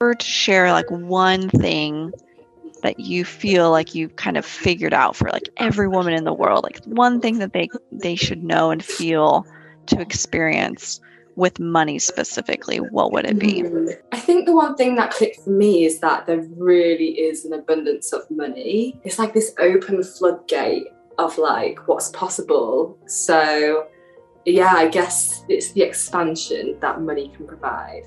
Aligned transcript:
were 0.00 0.14
to 0.14 0.26
share 0.26 0.70
like 0.70 0.88
one 0.90 1.50
thing 1.50 2.12
that 2.84 3.00
you 3.00 3.24
feel 3.24 3.72
like 3.72 3.96
you 3.96 4.08
kind 4.10 4.36
of 4.36 4.46
figured 4.46 4.94
out 4.94 5.16
for 5.16 5.28
like 5.28 5.48
every 5.56 5.88
woman 5.88 6.14
in 6.14 6.22
the 6.22 6.32
world, 6.32 6.62
like 6.62 6.78
one 6.84 7.20
thing 7.20 7.38
that 7.38 7.52
they 7.52 7.68
they 7.90 8.14
should 8.14 8.44
know 8.44 8.70
and 8.70 8.84
feel 8.84 9.44
to 9.86 10.00
experience 10.00 11.00
with 11.34 11.58
money 11.58 11.98
specifically, 11.98 12.76
what 12.78 13.10
would 13.12 13.24
it 13.24 13.40
be? 13.40 13.62
Mm, 13.62 13.92
I 14.12 14.18
think 14.20 14.46
the 14.46 14.54
one 14.54 14.76
thing 14.76 14.94
that 14.96 15.10
clicked 15.10 15.40
for 15.40 15.50
me 15.50 15.84
is 15.84 15.98
that 15.98 16.26
there 16.26 16.46
really 16.56 17.18
is 17.18 17.44
an 17.44 17.52
abundance 17.52 18.12
of 18.12 18.22
money. 18.30 19.00
It's 19.02 19.18
like 19.18 19.34
this 19.34 19.52
open 19.58 20.04
floodgate 20.04 20.86
of 21.18 21.36
like 21.38 21.88
what's 21.88 22.10
possible. 22.10 22.96
So 23.06 23.88
yeah, 24.44 24.74
I 24.76 24.86
guess 24.86 25.44
it's 25.48 25.72
the 25.72 25.82
expansion 25.82 26.76
that 26.80 27.02
money 27.02 27.32
can 27.36 27.48
provide. 27.48 28.04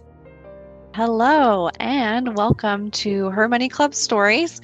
Hello, 0.93 1.69
and 1.79 2.35
welcome 2.35 2.91
to 2.91 3.29
Her 3.29 3.47
Money 3.47 3.69
Club 3.69 3.95
Stories. 3.95 4.59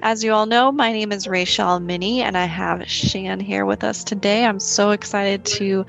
As 0.00 0.22
you 0.22 0.32
all 0.32 0.46
know, 0.46 0.70
my 0.70 0.92
name 0.92 1.10
is 1.10 1.26
Rachel 1.26 1.80
Minnie, 1.80 2.22
and 2.22 2.38
I 2.38 2.44
have 2.44 2.88
Shan 2.88 3.40
here 3.40 3.66
with 3.66 3.82
us 3.82 4.04
today. 4.04 4.44
I'm 4.44 4.60
so 4.60 4.92
excited 4.92 5.44
to 5.44 5.84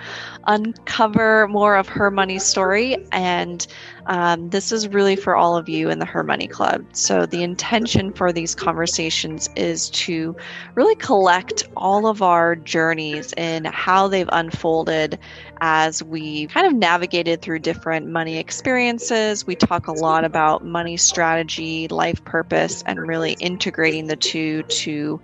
uncover 0.48 1.48
more 1.48 1.76
of 1.76 1.88
her 1.90 2.10
money 2.10 2.40
story, 2.40 3.06
and 3.12 3.68
um, 4.08 4.50
this 4.50 4.72
is 4.72 4.88
really 4.88 5.16
for 5.16 5.36
all 5.36 5.56
of 5.56 5.70
you 5.70 5.92
in 5.92 6.00
the 6.00 6.06
Her 6.06 6.24
Money 6.24 6.48
Club. 6.48 6.84
So, 6.94 7.28
the 7.28 7.44
intention 7.44 8.12
for 8.14 8.34
these 8.34 8.56
conversations 8.56 9.48
is 9.56 9.92
to 9.92 10.36
really 10.74 10.96
collect 10.96 11.64
all 11.78 12.08
of 12.08 12.24
our 12.24 12.56
journeys 12.56 13.32
and 13.34 13.68
how 13.68 14.08
they've 14.08 14.30
unfolded 14.32 15.20
as 15.62 16.04
we 16.04 16.48
kind 16.48 16.68
of 16.68 16.74
navigated 16.74 17.42
through 17.42 17.60
different 17.60 18.08
money 18.08 18.38
experiences. 18.38 19.48
We 19.48 19.56
talk 19.56 19.83
a 19.88 19.92
lot 19.94 20.26
about 20.26 20.66
money 20.66 20.98
strategy, 20.98 21.88
life 21.88 22.24
purpose, 22.24 22.84
and 22.86 23.00
really 23.00 23.34
integrating 23.34 24.08
the 24.08 24.16
two 24.16 24.64
to 24.64 25.22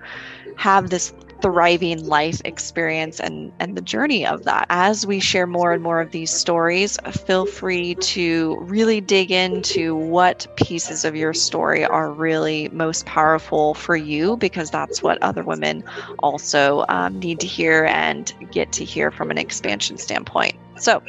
have 0.58 0.89
this 0.89 1.14
thriving 1.42 2.06
life 2.06 2.42
experience 2.44 3.19
and 3.19 3.52
and 3.59 3.75
the 3.75 3.81
journey 3.81 4.25
of 4.25 4.44
that. 4.44 4.66
As 4.69 5.06
we 5.06 5.19
share 5.19 5.47
more 5.47 5.72
and 5.72 5.81
more 5.81 6.02
of 6.02 6.11
these 6.11 6.31
stories 6.31 6.97
feel 7.25 7.45
free 7.45 7.95
to 7.95 8.58
really 8.61 9.02
dig 9.02 9.31
into 9.31 9.95
what 9.95 10.47
pieces 10.56 11.06
of 11.06 11.16
your 11.16 11.34
story 11.34 11.86
are 11.86 12.12
really 12.12 12.69
most 12.69 13.06
powerful 13.06 13.73
for 13.73 13.95
you 13.95 14.38
because 14.38 14.69
that's 14.69 15.02
what 15.02 15.22
other 15.22 15.44
women 15.44 15.84
also 16.19 16.86
um, 16.89 17.19
need 17.19 17.39
to 17.39 17.47
hear 17.47 17.86
and 17.86 18.34
get 18.52 18.72
to 18.73 18.84
hear 18.84 19.12
from 19.12 19.31
an 19.31 19.38
expansion 19.38 19.97
standpoint. 19.97 20.56
So 20.78 21.02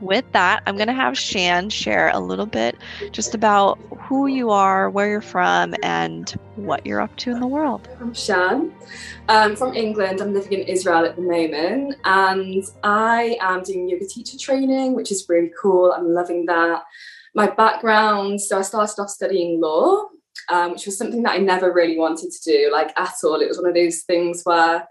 with 0.00 0.24
that, 0.32 0.62
I'm 0.66 0.76
going 0.76 0.88
to 0.88 0.94
have 0.94 1.18
Shan 1.18 1.70
share 1.70 2.10
a 2.12 2.20
little 2.20 2.46
bit 2.46 2.76
just 3.12 3.34
about 3.34 3.78
who 4.02 4.26
you 4.26 4.50
are, 4.50 4.90
where 4.90 5.08
you're 5.08 5.20
from, 5.20 5.74
and 5.82 6.30
what 6.56 6.84
you're 6.84 7.00
up 7.00 7.14
to 7.18 7.30
in 7.30 7.40
the 7.40 7.46
world. 7.46 7.88
I'm 8.00 8.14
Shan. 8.14 8.72
I'm 9.28 9.56
from 9.56 9.74
England. 9.74 10.20
I'm 10.20 10.32
living 10.32 10.52
in 10.52 10.60
Israel 10.66 11.04
at 11.04 11.16
the 11.16 11.22
moment, 11.22 11.96
and 12.04 12.64
I 12.82 13.38
am 13.40 13.62
doing 13.62 13.88
yoga 13.88 14.06
teacher 14.06 14.38
training, 14.38 14.94
which 14.94 15.12
is 15.12 15.26
really 15.28 15.52
cool. 15.60 15.92
I'm 15.92 16.12
loving 16.12 16.46
that. 16.46 16.82
My 17.34 17.48
background 17.48 18.40
so 18.40 18.58
I 18.58 18.62
started 18.62 19.00
off 19.00 19.10
studying 19.10 19.60
law, 19.60 20.06
um, 20.48 20.72
which 20.72 20.86
was 20.86 20.98
something 20.98 21.22
that 21.22 21.32
I 21.32 21.38
never 21.38 21.72
really 21.72 21.96
wanted 21.96 22.32
to 22.32 22.42
do, 22.42 22.70
like 22.72 22.92
at 22.98 23.14
all. 23.22 23.40
It 23.40 23.48
was 23.48 23.58
one 23.58 23.68
of 23.68 23.74
those 23.74 24.00
things 24.00 24.42
where 24.42 24.86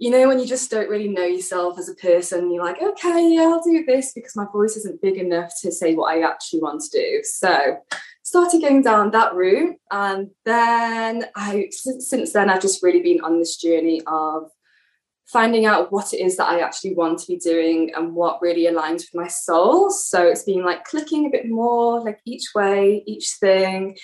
you 0.00 0.10
know, 0.10 0.26
when 0.26 0.38
you 0.38 0.46
just 0.46 0.70
don't 0.70 0.88
really 0.88 1.08
know 1.08 1.26
yourself 1.26 1.78
as 1.78 1.90
a 1.90 1.94
person, 1.94 2.50
you're 2.50 2.64
like, 2.64 2.80
okay, 2.82 3.34
yeah, 3.34 3.42
I'll 3.42 3.62
do 3.62 3.84
this 3.84 4.14
because 4.14 4.34
my 4.34 4.46
voice 4.50 4.74
isn't 4.78 5.02
big 5.02 5.18
enough 5.18 5.52
to 5.60 5.70
say 5.70 5.94
what 5.94 6.10
I 6.10 6.22
actually 6.22 6.60
want 6.60 6.80
to 6.80 6.98
do. 6.98 7.20
So 7.22 7.76
started 8.22 8.62
going 8.62 8.80
down 8.80 9.10
that 9.10 9.34
route. 9.34 9.76
And 9.90 10.30
then 10.46 11.26
I 11.36 11.68
since 11.70 12.32
then 12.32 12.48
I've 12.48 12.62
just 12.62 12.82
really 12.82 13.02
been 13.02 13.20
on 13.20 13.38
this 13.38 13.58
journey 13.58 14.00
of 14.06 14.50
finding 15.26 15.66
out 15.66 15.92
what 15.92 16.14
it 16.14 16.20
is 16.20 16.38
that 16.38 16.48
I 16.48 16.60
actually 16.60 16.94
want 16.94 17.18
to 17.18 17.26
be 17.26 17.36
doing 17.36 17.92
and 17.94 18.14
what 18.14 18.40
really 18.40 18.64
aligns 18.64 19.02
with 19.02 19.14
my 19.14 19.28
soul. 19.28 19.90
So 19.90 20.26
it's 20.26 20.44
been 20.44 20.64
like 20.64 20.84
clicking 20.84 21.26
a 21.26 21.30
bit 21.30 21.46
more, 21.46 22.00
like 22.00 22.20
each 22.24 22.46
way, 22.54 23.04
each 23.06 23.32
thing. 23.38 23.98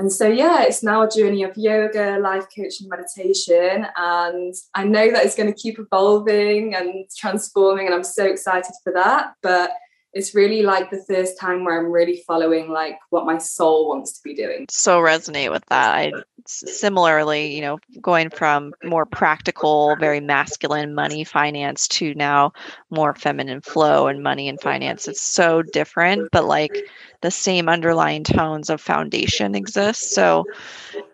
And 0.00 0.10
so, 0.10 0.26
yeah, 0.26 0.62
it's 0.62 0.82
now 0.82 1.02
a 1.02 1.10
journey 1.10 1.42
of 1.42 1.54
yoga, 1.58 2.18
life 2.20 2.46
coaching, 2.56 2.88
meditation. 2.88 3.86
And 3.98 4.54
I 4.74 4.84
know 4.84 5.10
that 5.10 5.26
it's 5.26 5.36
going 5.36 5.52
to 5.52 5.60
keep 5.60 5.78
evolving 5.78 6.74
and 6.74 7.04
transforming. 7.14 7.84
And 7.84 7.94
I'm 7.94 8.02
so 8.02 8.24
excited 8.24 8.72
for 8.82 8.94
that. 8.94 9.34
But 9.42 9.72
it's 10.12 10.34
really 10.34 10.62
like 10.62 10.90
the 10.90 11.04
first 11.04 11.38
time 11.38 11.64
where 11.64 11.78
I'm 11.78 11.90
really 11.90 12.22
following 12.26 12.70
like 12.70 12.98
what 13.10 13.26
my 13.26 13.38
soul 13.38 13.88
wants 13.88 14.12
to 14.12 14.20
be 14.24 14.34
doing. 14.34 14.66
So 14.68 15.00
resonate 15.00 15.52
with 15.52 15.64
that. 15.66 15.94
I 15.94 16.12
similarly, 16.46 17.54
you 17.54 17.60
know, 17.60 17.78
going 18.00 18.30
from 18.30 18.74
more 18.82 19.06
practical, 19.06 19.94
very 20.00 20.18
masculine 20.18 20.94
money 20.94 21.22
finance 21.22 21.86
to 21.88 22.12
now 22.14 22.52
more 22.90 23.14
feminine 23.14 23.60
flow 23.60 24.08
and 24.08 24.20
money 24.22 24.48
and 24.48 24.60
finance. 24.60 25.06
It's 25.06 25.22
so 25.22 25.62
different, 25.62 26.28
but 26.32 26.44
like 26.44 26.76
the 27.20 27.30
same 27.30 27.68
underlying 27.68 28.24
tones 28.24 28.68
of 28.68 28.80
foundation 28.80 29.54
exist. 29.54 30.10
So 30.12 30.44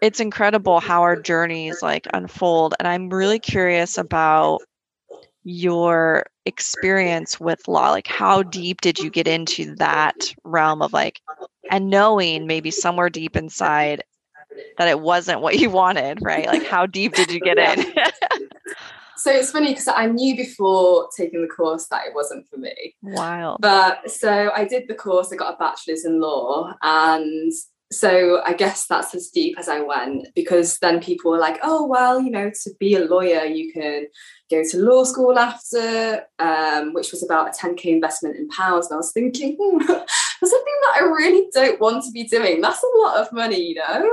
it's 0.00 0.20
incredible 0.20 0.80
how 0.80 1.02
our 1.02 1.16
journeys 1.16 1.82
like 1.82 2.06
unfold. 2.14 2.74
And 2.78 2.88
I'm 2.88 3.10
really 3.10 3.40
curious 3.40 3.98
about 3.98 4.62
your 5.44 6.24
experience 6.46 7.40
with 7.40 7.66
law 7.66 7.90
like 7.90 8.06
how 8.06 8.42
deep 8.42 8.80
did 8.80 8.98
you 8.98 9.10
get 9.10 9.26
into 9.26 9.74
that 9.74 10.32
realm 10.44 10.80
of 10.80 10.92
like 10.92 11.20
and 11.70 11.90
knowing 11.90 12.46
maybe 12.46 12.70
somewhere 12.70 13.10
deep 13.10 13.36
inside 13.36 14.02
that 14.78 14.88
it 14.88 15.00
wasn't 15.00 15.40
what 15.40 15.58
you 15.58 15.68
wanted 15.68 16.18
right? 16.22 16.46
Like 16.46 16.64
how 16.64 16.86
deep 16.86 17.14
did 17.14 17.30
you 17.30 17.40
get 17.40 17.58
in? 17.58 17.92
So 19.18 19.32
it's 19.32 19.50
funny 19.50 19.68
because 19.68 19.88
i 19.88 20.06
knew 20.06 20.36
before 20.36 21.08
taking 21.16 21.40
the 21.40 21.48
course 21.48 21.88
that 21.88 22.06
it 22.06 22.14
wasn't 22.14 22.46
for 22.48 22.58
me. 22.58 22.94
Wow 23.02 23.56
but 23.58 24.08
so 24.08 24.52
i 24.54 24.64
did 24.64 24.84
the 24.88 24.94
course 24.94 25.32
i 25.32 25.36
got 25.36 25.54
a 25.54 25.56
bachelor's 25.56 26.04
in 26.04 26.20
law 26.20 26.74
and 26.82 27.50
so 27.92 28.42
I 28.44 28.52
guess 28.52 28.86
that's 28.86 29.14
as 29.14 29.28
deep 29.28 29.56
as 29.58 29.68
I 29.68 29.80
went 29.80 30.28
because 30.34 30.78
then 30.78 31.00
people 31.00 31.30
were 31.30 31.38
like, 31.38 31.60
oh, 31.62 31.86
well, 31.86 32.20
you 32.20 32.30
know, 32.30 32.50
to 32.50 32.70
be 32.80 32.94
a 32.96 33.04
lawyer, 33.04 33.44
you 33.44 33.72
can 33.72 34.06
go 34.50 34.62
to 34.62 34.78
law 34.78 35.04
school 35.04 35.38
after, 35.38 36.24
um, 36.38 36.92
which 36.92 37.10
was 37.10 37.22
about 37.22 37.48
a 37.48 37.66
10K 37.66 37.86
investment 37.86 38.36
in 38.36 38.48
pounds. 38.48 38.86
And 38.86 38.94
I 38.94 38.98
was 38.98 39.12
thinking, 39.12 39.56
hmm, 39.60 39.78
that's 39.86 40.50
something 40.50 40.74
that 40.82 40.96
I 41.00 41.04
really 41.04 41.48
don't 41.52 41.80
want 41.80 42.04
to 42.04 42.10
be 42.12 42.24
doing. 42.24 42.60
That's 42.60 42.82
a 42.82 42.98
lot 42.98 43.18
of 43.18 43.32
money, 43.32 43.60
you 43.60 43.74
know? 43.76 44.10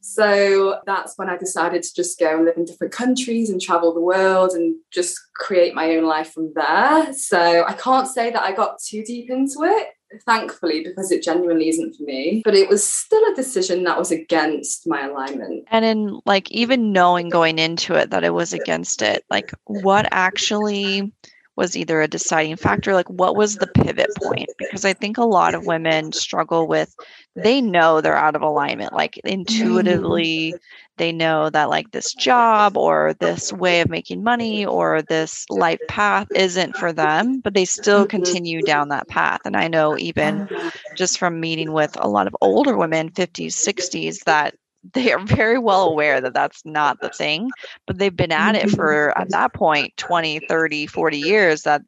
So 0.00 0.80
that's 0.86 1.16
when 1.16 1.28
I 1.28 1.36
decided 1.36 1.82
to 1.82 1.94
just 1.94 2.18
go 2.18 2.36
and 2.36 2.44
live 2.44 2.56
in 2.56 2.64
different 2.64 2.92
countries 2.92 3.50
and 3.50 3.60
travel 3.60 3.92
the 3.92 4.00
world 4.00 4.52
and 4.52 4.76
just 4.92 5.18
create 5.34 5.74
my 5.74 5.96
own 5.96 6.04
life 6.04 6.32
from 6.32 6.52
there. 6.54 7.12
So 7.12 7.64
I 7.66 7.72
can't 7.74 8.08
say 8.08 8.30
that 8.30 8.42
I 8.42 8.52
got 8.52 8.80
too 8.80 9.02
deep 9.02 9.30
into 9.30 9.62
it 9.62 9.88
thankfully, 10.24 10.84
because 10.84 11.10
it 11.10 11.22
genuinely 11.22 11.68
isn't 11.68 11.96
for 11.96 12.02
me. 12.02 12.42
But 12.44 12.54
it 12.54 12.68
was 12.68 12.86
still 12.86 13.22
a 13.32 13.34
decision 13.34 13.84
that 13.84 13.98
was 13.98 14.10
against 14.10 14.86
my 14.86 15.06
alignment. 15.06 15.64
And 15.70 15.84
in 15.84 16.20
like 16.26 16.50
even 16.50 16.92
knowing 16.92 17.28
going 17.28 17.58
into 17.58 17.94
it 17.94 18.10
that 18.10 18.24
it 18.24 18.34
was 18.34 18.52
against 18.52 19.02
it, 19.02 19.24
like 19.30 19.52
what 19.64 20.06
actually 20.10 21.12
was 21.56 21.76
either 21.76 22.00
a 22.00 22.08
deciding 22.08 22.56
factor 22.56 22.94
like 22.94 23.08
what 23.10 23.36
was 23.36 23.56
the 23.56 23.66
pivot 23.66 24.08
point 24.22 24.48
because 24.58 24.84
i 24.84 24.92
think 24.92 25.18
a 25.18 25.24
lot 25.24 25.54
of 25.54 25.66
women 25.66 26.10
struggle 26.12 26.66
with 26.66 26.94
they 27.36 27.60
know 27.60 28.00
they're 28.00 28.16
out 28.16 28.34
of 28.34 28.42
alignment 28.42 28.92
like 28.92 29.16
mm-hmm. 29.16 29.28
intuitively 29.28 30.54
they 30.96 31.12
know 31.12 31.50
that 31.50 31.68
like 31.68 31.90
this 31.90 32.12
job 32.14 32.76
or 32.76 33.14
this 33.20 33.52
way 33.52 33.80
of 33.80 33.88
making 33.88 34.22
money 34.22 34.64
or 34.64 35.02
this 35.02 35.46
life 35.50 35.80
path 35.88 36.26
isn't 36.34 36.76
for 36.76 36.92
them 36.92 37.40
but 37.40 37.54
they 37.54 37.64
still 37.64 38.00
mm-hmm. 38.00 38.10
continue 38.10 38.62
down 38.62 38.88
that 38.88 39.08
path 39.08 39.40
and 39.44 39.56
i 39.56 39.68
know 39.68 39.96
even 39.98 40.48
just 40.96 41.18
from 41.18 41.40
meeting 41.40 41.72
with 41.72 41.96
a 42.00 42.08
lot 42.08 42.26
of 42.26 42.36
older 42.40 42.76
women 42.76 43.10
50s 43.10 43.52
60s 43.52 44.24
that 44.24 44.54
they 44.94 45.12
are 45.12 45.20
very 45.20 45.58
well 45.58 45.84
aware 45.88 46.20
that 46.20 46.34
that's 46.34 46.64
not 46.64 47.00
the 47.00 47.08
thing 47.08 47.50
but 47.86 47.98
they've 47.98 48.16
been 48.16 48.32
at 48.32 48.56
it 48.56 48.68
for 48.70 49.16
at 49.16 49.30
that 49.30 49.54
point 49.54 49.96
20 49.96 50.40
30 50.48 50.86
40 50.86 51.18
years 51.18 51.62
that 51.62 51.82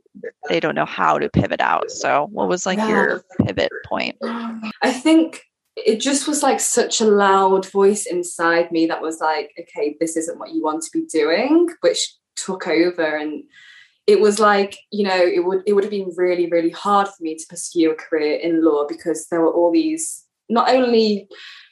they 0.48 0.60
don't 0.60 0.76
know 0.76 0.84
how 0.84 1.18
to 1.18 1.28
pivot 1.28 1.60
out 1.60 1.90
so 1.90 2.28
what 2.30 2.48
was 2.48 2.64
like 2.64 2.78
yeah. 2.78 2.88
your 2.88 3.24
pivot 3.44 3.70
point 3.84 4.16
i 4.82 4.92
think 4.92 5.42
it 5.76 6.00
just 6.00 6.28
was 6.28 6.42
like 6.42 6.60
such 6.60 7.00
a 7.00 7.06
loud 7.06 7.68
voice 7.70 8.06
inside 8.06 8.70
me 8.70 8.86
that 8.86 9.02
was 9.02 9.20
like 9.20 9.52
okay 9.58 9.96
this 10.00 10.16
isn't 10.16 10.38
what 10.38 10.52
you 10.52 10.62
want 10.62 10.82
to 10.82 10.90
be 10.92 11.04
doing 11.06 11.68
which 11.80 12.14
took 12.36 12.66
over 12.66 13.16
and 13.16 13.44
it 14.06 14.20
was 14.20 14.38
like 14.38 14.76
you 14.90 15.04
know 15.04 15.16
it 15.16 15.44
would 15.44 15.62
it 15.66 15.72
would 15.72 15.84
have 15.84 15.90
been 15.90 16.12
really 16.16 16.48
really 16.50 16.70
hard 16.70 17.08
for 17.08 17.22
me 17.22 17.36
to 17.36 17.46
pursue 17.48 17.90
a 17.90 17.94
career 17.94 18.38
in 18.38 18.64
law 18.64 18.86
because 18.86 19.26
there 19.28 19.40
were 19.40 19.52
all 19.52 19.72
these 19.72 20.24
not 20.48 20.68
only 20.68 21.26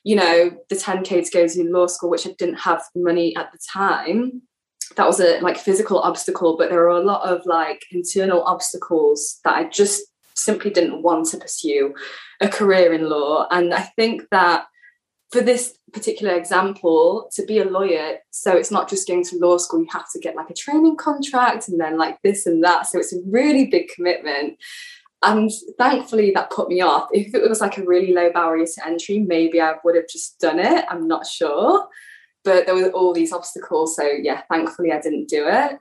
you 0.05 0.17
know, 0.17 0.51
the 0.69 0.75
10K 0.75 1.25
to 1.25 1.31
go 1.31 1.47
to 1.47 1.65
law 1.71 1.87
school, 1.87 2.11
which 2.11 2.27
I 2.27 2.35
didn't 2.39 2.61
have 2.61 2.83
money 2.95 3.37
at 3.37 3.53
the 3.53 3.59
time. 3.73 4.43
That 4.97 5.07
was 5.07 5.21
a 5.21 5.41
like 5.41 5.57
physical 5.57 6.01
obstacle, 6.01 6.57
but 6.57 6.69
there 6.69 6.81
were 6.81 6.89
a 6.89 7.01
lot 7.01 7.27
of 7.29 7.47
like 7.47 7.83
internal 7.91 8.43
obstacles 8.43 9.39
that 9.45 9.55
I 9.55 9.65
just 9.69 10.03
simply 10.35 10.71
didn't 10.71 11.03
want 11.03 11.27
to 11.29 11.39
pursue 11.39 11.95
a 12.41 12.49
career 12.49 12.93
in 12.93 13.09
law. 13.09 13.47
And 13.51 13.73
I 13.73 13.83
think 13.97 14.23
that 14.31 14.67
for 15.31 15.41
this 15.41 15.79
particular 15.93 16.35
example, 16.35 17.31
to 17.35 17.45
be 17.47 17.59
a 17.59 17.65
lawyer, 17.65 18.19
so 18.31 18.55
it's 18.55 18.71
not 18.71 18.89
just 18.89 19.09
going 19.09 19.25
to 19.25 19.39
law 19.39 19.57
school, 19.57 19.81
you 19.81 19.89
have 19.91 20.11
to 20.13 20.21
get 20.21 20.37
like 20.37 20.51
a 20.51 20.55
training 20.55 20.97
contract 20.97 21.69
and 21.69 21.81
then 21.81 21.97
like 21.97 22.19
this 22.23 22.47
and 22.47 22.63
that. 22.63 22.87
So 22.87 22.99
it's 22.99 23.15
a 23.15 23.23
really 23.27 23.67
big 23.67 23.89
commitment. 23.89 24.59
And 25.23 25.51
thankfully, 25.79 26.33
that 26.33 26.51
put 26.51 26.69
me 26.69 26.81
off. 26.81 27.09
If 27.13 27.35
it 27.35 27.49
was 27.49 27.61
like 27.61 27.79
a 27.79 27.85
really 27.85 28.13
low 28.13 28.31
barrier 28.31 28.67
to 28.67 28.87
entry, 28.87 29.21
maybe 29.21 29.61
I 29.61 29.75
would 29.85 29.95
have 29.95 30.09
just 30.09 30.39
done 30.39 30.59
it. 30.59 30.85
I'm 30.91 31.07
not 31.09 31.27
sure. 31.27 31.89
But 32.45 32.67
there 32.67 32.75
were 32.75 32.91
all 32.91 33.15
these 33.15 33.33
obstacles. 33.33 33.95
So, 33.95 34.03
yeah, 34.03 34.43
thankfully, 34.51 34.91
I 34.93 35.01
didn't 35.01 35.29
do 35.29 35.47
it. 35.47 35.79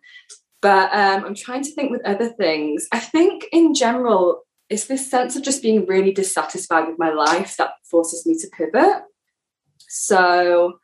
But 0.62 0.94
um, 0.94 1.26
I'm 1.26 1.36
trying 1.36 1.64
to 1.64 1.72
think 1.72 1.92
with 1.92 2.06
other 2.06 2.30
things. 2.30 2.88
I 2.92 3.00
think 3.00 3.46
in 3.52 3.74
general, 3.74 4.44
it's 4.70 4.86
this 4.86 5.10
sense 5.10 5.36
of 5.36 5.44
just 5.44 5.62
being 5.62 5.86
really 5.86 6.12
dissatisfied 6.12 6.88
with 6.88 7.00
my 7.00 7.12
life 7.12 7.58
that 7.58 7.72
forces 7.84 8.26
me 8.26 8.38
to 8.38 8.48
pivot. 8.56 9.04
So, 9.90 10.80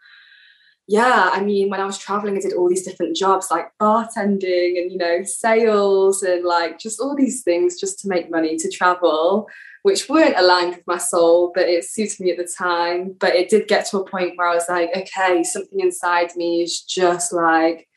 yeah, 0.88 1.30
I 1.32 1.42
mean, 1.42 1.70
when 1.70 1.80
I 1.80 1.86
was 1.86 1.98
traveling, 1.98 2.38
I 2.38 2.42
did 2.42 2.54
all 2.54 2.68
these 2.68 2.86
different 2.86 3.16
jobs 3.16 3.48
like 3.52 3.72
bartending 3.80 4.82
and, 4.82 4.92
you 4.92 4.98
know, 4.98 5.24
sales 5.24 6.24
and 6.24 6.44
like 6.44 6.80
just 6.80 7.00
all 7.00 7.16
these 7.16 7.44
things 7.44 7.80
just 7.80 8.00
to 8.00 8.10
make 8.10 8.32
money 8.32 8.58
to 8.58 8.70
travel, 8.70 9.48
which 9.84 10.10
weren't 10.10 10.38
aligned 10.38 10.76
with 10.76 10.88
my 10.88 10.98
soul, 10.98 11.52
but 11.54 11.70
it 11.70 11.86
suited 11.86 12.20
me 12.20 12.32
at 12.32 12.38
the 12.38 12.50
time. 12.58 13.16
But 13.20 13.36
it 13.36 13.48
did 13.48 13.68
get 13.68 13.86
to 13.88 14.00
a 14.00 14.10
point 14.10 14.34
where 14.38 14.48
I 14.48 14.56
was 14.56 14.68
like, 14.68 14.90
okay, 14.96 15.44
something 15.44 15.80
inside 15.80 16.36
me 16.36 16.64
is 16.64 16.82
just 16.82 17.32
like 17.32 17.88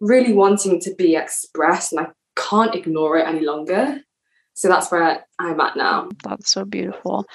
really 0.00 0.32
wanting 0.32 0.80
to 0.80 0.94
be 0.94 1.16
expressed 1.16 1.92
and 1.92 2.00
I 2.00 2.08
can't 2.36 2.74
ignore 2.74 3.18
it 3.18 3.26
any 3.26 3.40
longer. 3.40 4.00
So 4.54 4.68
that's 4.68 4.90
where 4.90 5.24
I'm 5.40 5.60
at 5.60 5.76
now. 5.76 6.08
That's 6.24 6.50
so 6.50 6.64
beautiful. 6.64 7.26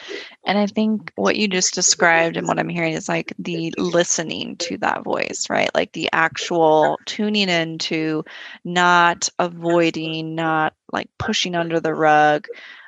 And 0.45 0.57
I 0.57 0.67
think 0.67 1.11
what 1.15 1.37
you 1.37 1.47
just 1.47 1.73
described 1.73 2.35
and 2.35 2.47
what 2.47 2.59
I'm 2.59 2.67
hearing 2.67 2.93
is 2.93 3.07
like 3.07 3.33
the 3.39 3.73
listening 3.77 4.57
to 4.57 4.77
that 4.79 5.03
voice, 5.03 5.47
right? 5.49 5.69
Like 5.73 5.93
the 5.93 6.09
actual 6.11 6.99
tuning 7.05 7.47
into 7.47 8.25
not 8.65 9.29
avoiding, 9.39 10.35
not 10.35 10.73
like 10.91 11.09
pushing 11.17 11.55
under 11.55 11.79
the 11.79 11.95
rug, 11.95 12.47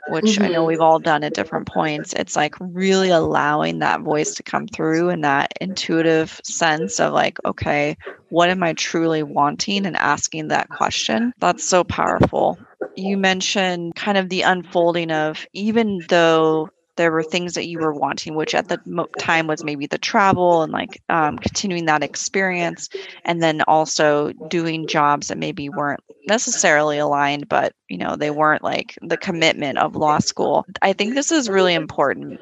which 0.10 0.26
mm-hmm. 0.26 0.44
I 0.44 0.48
know 0.50 0.60
mm-hmm. 0.60 0.68
we've 0.68 0.82
all 0.82 1.00
done 1.00 1.24
at 1.24 1.34
different 1.34 1.68
points. 1.68 2.12
It's 2.12 2.36
like 2.36 2.56
really 2.60 3.10
allowing 3.10 3.80
that 3.80 4.02
voice 4.02 4.36
to 4.36 4.44
come 4.44 4.68
through 4.68 5.10
and 5.10 5.24
that 5.24 5.54
intuitive 5.62 6.42
sense 6.44 7.00
of 7.00 7.14
like, 7.14 7.38
okay, 7.46 7.96
what 8.30 8.50
am 8.50 8.64
I 8.64 8.74
truly 8.74 9.24
wanting 9.24 9.86
and 9.86 9.96
asking 9.96 10.50
that 10.50 10.70
question? 10.70 11.32
That's 11.40 11.68
so 11.68 11.86
powerful 11.86 12.60
you 12.96 13.18
mentioned 13.18 13.96
kind 13.96 14.18
of 14.18 14.30
the 14.30 14.42
unfolding 14.42 15.05
of 15.12 15.46
even 15.54 16.02
though 16.10 16.69
there 16.98 17.12
were 17.12 17.24
things 17.24 17.56
that 17.56 17.68
you 17.68 17.80
were 17.80 17.94
wanting, 17.94 18.36
which 18.36 18.56
at 18.56 18.69
the 18.69 18.80
time 19.19 19.48
was 19.48 19.63
maybe 19.63 19.86
the 19.86 19.98
travel 19.98 20.62
and 20.62 20.72
like 20.72 21.02
um, 21.10 21.38
continuing 21.38 21.86
that 21.86 22.04
experience, 22.04 22.90
and 23.25 23.42
then 23.44 23.62
also 23.68 24.31
doing 24.50 24.88
jobs 24.88 25.28
that 25.28 25.38
maybe 25.38 25.69
weren't 25.69 26.00
necessarily 26.28 26.98
aligned, 26.98 27.50
but 27.50 27.74
you 27.90 27.98
know 27.98 28.16
they 28.16 28.31
weren't 28.31 28.63
like 28.63 28.98
the 29.02 29.18
commitment 29.18 29.78
of 29.78 29.96
law 29.96 30.19
school. 30.19 30.66
I 30.81 30.94
think 30.94 31.16
this 31.16 31.31
is 31.31 31.50
really 31.50 31.74
important 31.74 32.40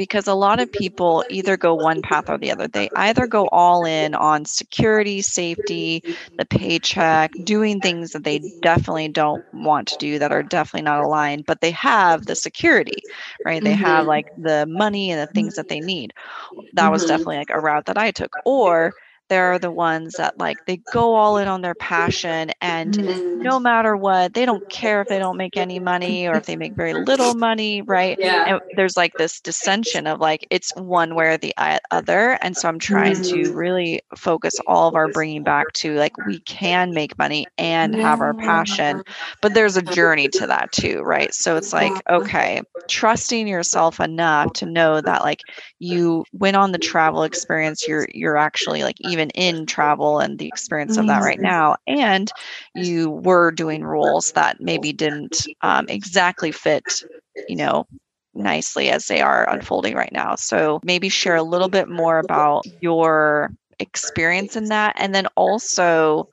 because 0.00 0.26
a 0.26 0.34
lot 0.34 0.60
of 0.60 0.72
people 0.72 1.22
either 1.28 1.58
go 1.58 1.74
one 1.74 2.00
path 2.00 2.30
or 2.30 2.38
the 2.38 2.50
other. 2.50 2.66
They 2.66 2.88
either 2.96 3.26
go 3.26 3.48
all 3.48 3.84
in 3.84 4.14
on 4.14 4.46
security, 4.46 5.20
safety, 5.20 6.02
the 6.38 6.46
paycheck, 6.46 7.32
doing 7.44 7.80
things 7.80 8.12
that 8.12 8.24
they 8.24 8.40
definitely 8.62 9.08
don't 9.08 9.44
want 9.52 9.88
to 9.88 9.98
do 9.98 10.18
that 10.18 10.32
are 10.32 10.42
definitely 10.42 10.86
not 10.86 11.04
aligned, 11.04 11.44
but 11.44 11.60
they 11.60 11.72
have 11.72 12.24
the 12.24 12.34
security, 12.34 13.02
right? 13.44 13.62
They 13.62 13.74
mm-hmm. 13.74 13.84
have 13.84 14.06
like 14.06 14.28
the 14.38 14.64
money 14.64 15.10
and 15.10 15.20
the 15.20 15.30
things 15.34 15.56
that 15.56 15.68
they 15.68 15.80
need. 15.80 16.14
That 16.72 16.84
mm-hmm. 16.84 16.92
was 16.92 17.04
definitely 17.04 17.36
like 17.36 17.50
a 17.50 17.60
route 17.60 17.84
that 17.84 17.98
I 17.98 18.10
took. 18.10 18.34
Or 18.46 18.94
there 19.30 19.52
are 19.52 19.58
the 19.58 19.70
ones 19.70 20.14
that 20.14 20.36
like 20.38 20.58
they 20.66 20.76
go 20.92 21.14
all 21.14 21.38
in 21.38 21.46
on 21.48 21.62
their 21.62 21.76
passion 21.76 22.50
and 22.60 22.94
mm-hmm. 22.94 23.40
no 23.40 23.60
matter 23.60 23.96
what 23.96 24.34
they 24.34 24.44
don't 24.44 24.68
care 24.68 25.00
if 25.00 25.08
they 25.08 25.20
don't 25.20 25.36
make 25.36 25.56
any 25.56 25.78
money 25.78 26.26
or 26.26 26.34
if 26.34 26.46
they 26.46 26.56
make 26.56 26.74
very 26.74 26.92
little 26.92 27.34
money 27.34 27.80
right 27.82 28.18
yeah. 28.18 28.44
and 28.46 28.60
there's 28.74 28.96
like 28.96 29.12
this 29.14 29.40
dissension 29.40 30.08
of 30.08 30.18
like 30.18 30.46
it's 30.50 30.74
one 30.74 31.14
way 31.14 31.26
or 31.26 31.36
the 31.38 31.54
other 31.92 32.36
and 32.42 32.56
so 32.56 32.68
i'm 32.68 32.78
trying 32.78 33.14
mm-hmm. 33.14 33.44
to 33.44 33.52
really 33.52 34.00
focus 34.16 34.54
all 34.66 34.88
of 34.88 34.96
our 34.96 35.08
bringing 35.12 35.44
back 35.44 35.72
to 35.72 35.94
like 35.94 36.12
we 36.26 36.40
can 36.40 36.92
make 36.92 37.16
money 37.16 37.46
and 37.56 37.94
have 37.94 38.20
our 38.20 38.34
passion 38.34 39.02
but 39.40 39.54
there's 39.54 39.76
a 39.76 39.82
journey 39.82 40.26
to 40.26 40.44
that 40.44 40.72
too 40.72 41.00
right 41.02 41.32
so 41.32 41.56
it's 41.56 41.72
like 41.72 41.92
okay 42.10 42.60
trusting 42.88 43.46
yourself 43.46 44.00
enough 44.00 44.52
to 44.54 44.66
know 44.66 45.00
that 45.00 45.22
like 45.22 45.40
you 45.78 46.24
went 46.32 46.56
on 46.56 46.72
the 46.72 46.78
travel 46.78 47.22
experience 47.22 47.86
you're 47.86 48.08
you're 48.12 48.36
actually 48.36 48.82
like 48.82 48.96
even 48.98 49.19
even 49.20 49.30
in 49.30 49.66
travel 49.66 50.18
and 50.18 50.38
the 50.38 50.46
experience 50.46 50.96
of 50.96 51.06
that 51.06 51.22
right 51.22 51.36
mm-hmm. 51.36 51.46
now. 51.46 51.76
And 51.86 52.30
you 52.74 53.10
were 53.10 53.50
doing 53.50 53.84
roles 53.84 54.32
that 54.32 54.60
maybe 54.60 54.92
didn't 54.92 55.46
um, 55.62 55.86
exactly 55.88 56.52
fit, 56.52 57.04
you 57.48 57.56
know, 57.56 57.86
nicely 58.34 58.90
as 58.90 59.06
they 59.06 59.20
are 59.20 59.48
unfolding 59.48 59.94
right 59.94 60.12
now. 60.12 60.36
So 60.36 60.80
maybe 60.82 61.08
share 61.08 61.36
a 61.36 61.42
little 61.42 61.68
bit 61.68 61.88
more 61.88 62.18
about 62.18 62.64
your 62.80 63.50
experience 63.78 64.56
in 64.56 64.66
that. 64.66 64.94
And 64.96 65.14
then 65.14 65.26
also, 65.36 66.28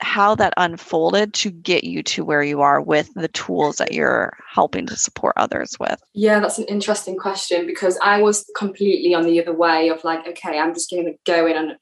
how 0.00 0.34
that 0.34 0.54
unfolded 0.56 1.34
to 1.34 1.50
get 1.50 1.84
you 1.84 2.02
to 2.02 2.24
where 2.24 2.42
you 2.42 2.60
are 2.60 2.80
with 2.80 3.12
the 3.14 3.28
tools 3.28 3.76
that 3.76 3.92
you're 3.92 4.36
helping 4.48 4.86
to 4.86 4.96
support 4.96 5.34
others 5.36 5.76
with? 5.78 6.00
Yeah, 6.14 6.40
that's 6.40 6.58
an 6.58 6.64
interesting 6.64 7.16
question 7.16 7.66
because 7.66 7.98
I 8.02 8.22
was 8.22 8.50
completely 8.56 9.14
on 9.14 9.24
the 9.24 9.40
other 9.40 9.54
way 9.54 9.88
of 9.88 10.02
like, 10.04 10.26
okay, 10.26 10.58
I'm 10.58 10.74
just 10.74 10.90
going 10.90 11.06
to 11.06 11.14
go 11.24 11.46
in 11.46 11.56
and 11.56 11.76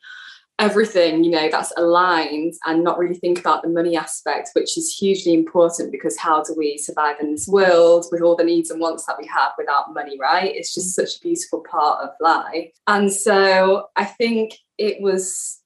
everything, 0.59 1.23
you 1.23 1.31
know, 1.31 1.49
that's 1.49 1.73
aligned 1.76 2.55
and 2.67 2.82
not 2.82 2.99
really 2.99 3.15
think 3.15 3.38
about 3.38 3.62
the 3.62 3.69
money 3.69 3.97
aspect, 3.97 4.50
which 4.55 4.76
is 4.76 4.93
hugely 4.93 5.32
important 5.32 5.93
because 5.93 6.19
how 6.19 6.43
do 6.43 6.53
we 6.56 6.76
survive 6.79 7.17
in 7.20 7.31
this 7.31 7.47
world 7.47 8.06
with 8.11 8.23
all 8.23 8.35
the 8.35 8.44
needs 8.44 8.70
and 8.70 8.81
wants 8.81 9.06
that 9.06 9.17
we 9.20 9.26
have 9.29 9.53
without 9.56 9.94
money, 9.94 10.19
right? 10.19 10.55
It's 10.55 10.75
just 10.75 10.88
mm. 10.88 11.03
such 11.03 11.17
a 11.17 11.20
beautiful 11.20 11.65
part 11.70 12.03
of 12.03 12.11
life. 12.20 12.73
And 12.88 13.12
so 13.12 13.87
I 13.94 14.05
think 14.05 14.55
it 14.79 15.00
was 15.00 15.57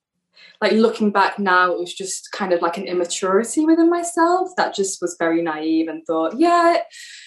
like 0.63 0.73
looking 0.73 1.11
back 1.11 1.41
now, 1.41 1.73
it 1.73 1.79
was 1.79 1.93
just 1.93 2.31
kind 2.31 2.53
of 2.53 2.63
like 2.63 2.79
an 2.79 2.87
immaturity 2.87 3.65
within 3.65 3.91
myself 3.91 4.51
that 4.57 4.75
just 4.75 5.03
was 5.03 5.17
very 5.19 5.43
naive 5.43 5.89
and 5.89 6.07
thought, 6.07 6.39
yeah, 6.39 6.79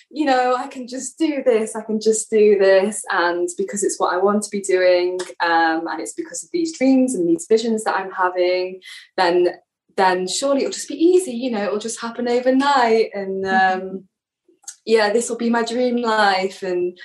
you 0.09 0.25
know, 0.25 0.55
I 0.55 0.67
can 0.67 0.87
just 0.87 1.19
do 1.19 1.43
this, 1.43 1.75
I 1.75 1.81
can 1.81 1.99
just 1.99 2.29
do 2.29 2.57
this. 2.57 3.03
And 3.11 3.49
because 3.57 3.83
it's 3.83 3.99
what 3.99 4.13
I 4.13 4.17
want 4.17 4.43
to 4.43 4.49
be 4.49 4.61
doing, 4.61 5.19
um, 5.41 5.85
and 5.85 5.99
it's 5.99 6.13
because 6.13 6.43
of 6.43 6.49
these 6.53 6.77
dreams 6.77 7.13
and 7.13 7.27
these 7.27 7.45
visions 7.47 7.83
that 7.83 7.97
I'm 7.97 8.11
having, 8.11 8.79
then 9.17 9.49
then 9.97 10.27
surely 10.27 10.61
it'll 10.61 10.71
just 10.71 10.89
be 10.89 10.95
easy, 10.95 11.31
you 11.31 11.51
know, 11.51 11.63
it'll 11.63 11.79
just 11.79 12.01
happen 12.01 12.27
overnight. 12.27 13.09
And 13.13 13.45
mm-hmm. 13.45 13.81
um, 13.81 14.03
yeah, 14.85 15.11
this 15.11 15.29
will 15.29 15.37
be 15.37 15.49
my 15.49 15.63
dream 15.63 15.97
life. 15.97 16.63
And 16.63 16.97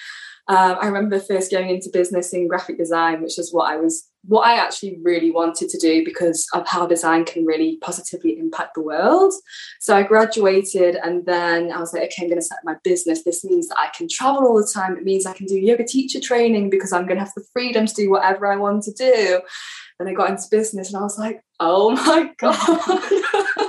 um, 0.48 0.76
I 0.80 0.86
remember 0.86 1.20
first 1.20 1.50
going 1.50 1.70
into 1.70 1.90
business 1.92 2.32
in 2.32 2.48
graphic 2.48 2.78
design, 2.78 3.22
which 3.22 3.38
is 3.38 3.52
what 3.52 3.72
I 3.72 3.76
was, 3.76 4.09
what 4.24 4.46
I 4.46 4.56
actually 4.56 4.98
really 5.02 5.30
wanted 5.30 5.68
to 5.70 5.78
do 5.78 6.04
because 6.04 6.46
of 6.52 6.68
how 6.68 6.86
design 6.86 7.24
can 7.24 7.44
really 7.46 7.78
positively 7.80 8.38
impact 8.38 8.74
the 8.74 8.82
world. 8.82 9.32
So 9.80 9.96
I 9.96 10.02
graduated 10.02 10.96
and 10.96 11.24
then 11.24 11.72
I 11.72 11.80
was 11.80 11.92
like, 11.92 12.02
okay, 12.04 12.22
I'm 12.22 12.28
going 12.28 12.40
to 12.40 12.46
set 12.46 12.58
my 12.64 12.76
business. 12.84 13.24
This 13.24 13.44
means 13.44 13.68
that 13.68 13.78
I 13.78 13.90
can 13.96 14.08
travel 14.08 14.46
all 14.46 14.56
the 14.56 14.70
time. 14.72 14.96
It 14.96 15.04
means 15.04 15.26
I 15.26 15.32
can 15.32 15.46
do 15.46 15.58
yoga 15.58 15.84
teacher 15.84 16.20
training 16.20 16.70
because 16.70 16.92
I'm 16.92 17.06
going 17.06 17.18
to 17.18 17.24
have 17.24 17.34
the 17.34 17.46
freedom 17.52 17.86
to 17.86 17.94
do 17.94 18.10
whatever 18.10 18.46
I 18.46 18.56
want 18.56 18.84
to 18.84 18.92
do. 18.92 19.40
Then 19.98 20.08
I 20.08 20.12
got 20.12 20.30
into 20.30 20.44
business 20.50 20.88
and 20.88 20.98
I 20.98 21.02
was 21.02 21.18
like, 21.18 21.42
oh 21.58 21.90
my 21.90 22.30
God. 22.38 23.66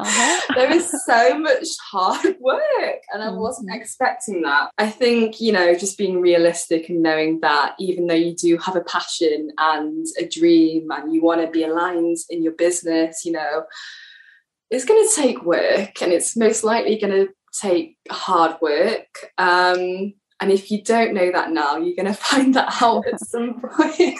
Uh-huh. 0.00 0.54
there 0.54 0.70
is 0.72 0.92
so 1.06 1.38
much 1.38 1.66
hard 1.90 2.36
work, 2.40 3.02
and 3.12 3.22
I 3.22 3.30
wasn't 3.30 3.70
mm-hmm. 3.70 3.80
expecting 3.80 4.42
that. 4.42 4.70
I 4.78 4.90
think, 4.90 5.40
you 5.40 5.52
know, 5.52 5.74
just 5.74 5.98
being 5.98 6.20
realistic 6.20 6.88
and 6.88 7.02
knowing 7.02 7.40
that 7.40 7.74
even 7.78 8.06
though 8.06 8.14
you 8.14 8.34
do 8.34 8.58
have 8.58 8.76
a 8.76 8.82
passion 8.82 9.50
and 9.58 10.06
a 10.18 10.26
dream 10.26 10.88
and 10.90 11.12
you 11.12 11.22
want 11.22 11.40
to 11.40 11.50
be 11.50 11.64
aligned 11.64 12.18
in 12.30 12.42
your 12.42 12.52
business, 12.52 13.24
you 13.24 13.32
know, 13.32 13.64
it's 14.70 14.84
going 14.84 15.06
to 15.06 15.14
take 15.14 15.44
work 15.44 16.02
and 16.02 16.12
it's 16.12 16.36
most 16.36 16.64
likely 16.64 16.98
going 16.98 17.12
to 17.12 17.32
take 17.60 17.96
hard 18.10 18.56
work. 18.60 19.32
Um, 19.38 20.14
and 20.40 20.52
if 20.52 20.70
you 20.70 20.82
don't 20.82 21.14
know 21.14 21.32
that 21.32 21.50
now, 21.50 21.76
you're 21.76 21.96
going 21.96 22.06
to 22.14 22.14
find 22.14 22.54
that 22.54 22.80
out 22.82 23.06
at 23.06 23.20
some 23.20 23.60
point. 23.60 23.98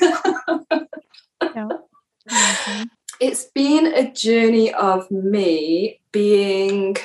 yeah. 1.55 1.69
mm-hmm 2.29 2.83
it's 3.21 3.45
been 3.55 3.87
a 3.87 4.11
journey 4.13 4.73
of 4.75 5.11
me 5.11 6.01
being 6.13 6.97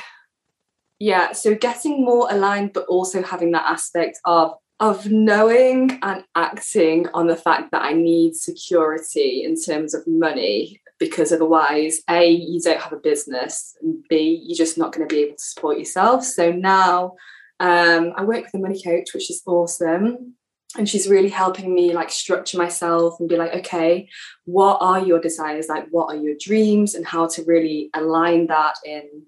yeah 1.00 1.32
so 1.32 1.56
getting 1.56 2.04
more 2.04 2.28
aligned 2.32 2.72
but 2.74 2.86
also 2.86 3.22
having 3.22 3.52
that 3.52 3.66
aspect 3.70 4.20
of 4.26 4.54
of 4.80 5.10
knowing 5.10 6.00
and 6.02 6.24
acting 6.36 7.08
on 7.14 7.28
the 7.28 7.36
fact 7.36 7.72
that 7.72 7.84
i 7.84 7.94
need 7.94 8.36
security 8.36 9.44
in 9.44 9.56
terms 9.60 9.94
of 9.94 10.06
money 10.08 10.82
because 11.04 11.34
otherwise, 11.34 12.02
A, 12.10 12.30
you 12.30 12.62
don't 12.62 12.80
have 12.80 12.94
a 12.94 12.98
business, 12.98 13.76
and 13.82 14.04
B, 14.10 14.42
you're 14.44 14.58
just 14.58 14.78
not 14.78 14.94
going 14.94 15.08
to 15.08 15.14
be 15.14 15.24
able 15.24 15.36
to 15.36 15.44
support 15.44 15.78
yourself. 15.78 16.24
So 16.24 16.52
now 16.52 17.16
um, 17.60 18.14
I 18.16 18.24
work 18.24 18.46
with 18.46 18.54
a 18.54 18.60
money 18.60 18.82
coach, 18.82 19.14
which 19.14 19.30
is 19.30 19.44
awesome. 19.46 20.36
And 20.78 20.90
she's 20.90 21.08
really 21.08 21.30
helping 21.30 21.74
me 21.74 21.94
like 21.94 22.10
structure 22.10 22.58
myself 22.58 23.20
and 23.20 23.30
be 23.30 23.38
like, 23.38 23.54
okay, 23.54 24.10
what 24.46 24.78
are 24.82 25.00
your 25.00 25.20
desires? 25.20 25.68
Like, 25.70 25.88
what 25.92 26.14
are 26.14 26.18
your 26.18 26.36
dreams? 26.40 26.96
And 26.96 27.06
how 27.06 27.28
to 27.28 27.44
really 27.44 27.90
align 27.94 28.48
that 28.48 28.76
in, 28.84 29.24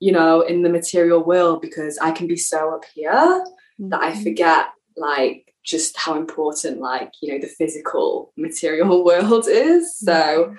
you 0.00 0.12
know, 0.12 0.40
in 0.40 0.62
the 0.62 0.70
material 0.70 1.22
world 1.22 1.60
because 1.60 1.98
I 1.98 2.12
can 2.12 2.26
be 2.26 2.36
so 2.36 2.74
up 2.74 2.84
here 2.94 3.12
mm-hmm. 3.12 3.90
that 3.90 4.00
I 4.00 4.12
mm-hmm. 4.12 4.22
forget 4.22 4.66
like 4.96 5.48
just 5.68 5.96
how 5.96 6.16
important 6.16 6.80
like 6.80 7.12
you 7.20 7.32
know 7.32 7.38
the 7.38 7.46
physical 7.46 8.32
material 8.36 9.04
world 9.10 9.46
is 9.46 9.96
so 9.96 10.12
mm-hmm. 10.12 10.54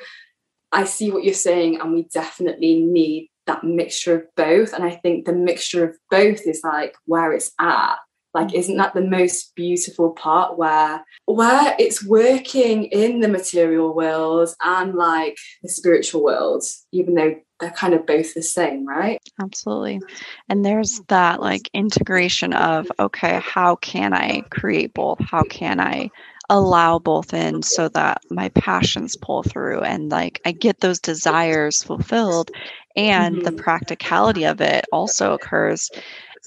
i 0.72 0.84
see 0.84 1.12
what 1.12 1.24
you're 1.24 1.34
saying 1.34 1.80
and 1.80 1.94
we 1.94 2.04
definitely 2.04 2.80
need 2.80 3.30
that 3.48 3.64
mixture 3.64 4.16
of 4.16 4.24
both 4.36 4.72
and 4.74 4.84
i 4.84 4.92
think 4.92 5.26
the 5.26 5.34
mixture 5.34 5.84
of 5.84 5.98
both 6.12 6.46
is 6.46 6.62
like 6.64 6.96
where 7.06 7.34
it's 7.34 7.52
at 7.60 7.96
like 8.34 8.54
isn't 8.54 8.78
that 8.78 8.94
the 8.94 9.02
most 9.02 9.56
beautiful 9.56 10.12
part 10.12 10.58
where 10.58 11.04
where 11.26 11.76
it's 11.80 12.06
working 12.06 12.86
in 12.86 13.22
the 13.22 13.28
material 13.28 13.94
world 13.94 14.50
and 14.64 14.96
like 14.96 15.38
the 15.64 15.70
spiritual 15.70 16.24
world 16.24 16.64
even 16.92 17.16
though 17.16 17.36
they're 17.60 17.72
kind 17.72 17.94
of 17.94 18.06
both 18.06 18.34
the 18.34 18.42
same 18.42 18.88
right? 18.88 19.20
Absolutely. 19.42 20.00
And 20.48 20.66
there's 20.66 21.02
that 21.10 21.42
like 21.42 21.70
integration 21.74 22.54
of 22.54 22.90
okay 23.00 23.40
how 23.44 23.76
can 23.78 24.14
i 24.14 24.42
create 24.50 24.94
both? 24.94 25.20
How 25.20 25.44
can 25.44 25.80
i 25.80 26.10
allow 26.50 26.98
both 26.98 27.34
in 27.34 27.62
so 27.62 27.88
that 27.90 28.22
my 28.32 28.50
passions 28.50 29.16
pull 29.16 29.44
through 29.44 29.82
and 29.82 30.10
like 30.10 30.42
I 30.46 30.52
get 30.52 30.80
those 30.80 31.00
desires 31.00 31.84
fulfilled 31.84 32.50
and 32.96 33.36
mm-hmm. 33.36 33.46
the 33.46 33.52
practicality 33.52 34.46
of 34.46 34.60
it 34.60 34.86
also 34.92 35.34
occurs 35.34 35.92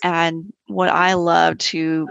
and 0.02 0.52
what 0.66 0.88
I 0.88 1.14
love 1.14 1.58
to 1.58 2.08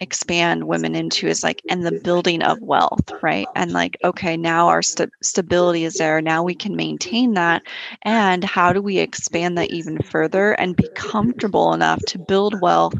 expand 0.00 0.66
women 0.66 0.94
into 0.94 1.26
is 1.26 1.42
like 1.42 1.62
and 1.68 1.84
the 1.84 2.00
building 2.02 2.42
of 2.42 2.60
wealth 2.60 3.12
right? 3.22 3.46
And 3.54 3.72
like 3.72 3.98
okay 4.02 4.36
now 4.36 4.68
our 4.68 4.82
st- 4.82 5.12
stability 5.22 5.84
is 5.84 5.94
there. 5.94 6.20
Now 6.20 6.42
we 6.42 6.54
can 6.54 6.74
maintain 6.74 7.34
that. 7.34 7.62
And 8.02 8.42
how 8.42 8.72
do 8.72 8.80
we 8.80 8.98
expand 8.98 9.58
that 9.58 9.70
even 9.70 9.98
further 10.02 10.52
and 10.52 10.76
be 10.76 10.88
comfortable 10.94 11.72
enough 11.72 12.00
to 12.06 12.18
build 12.18 12.60
wealth 12.60 12.94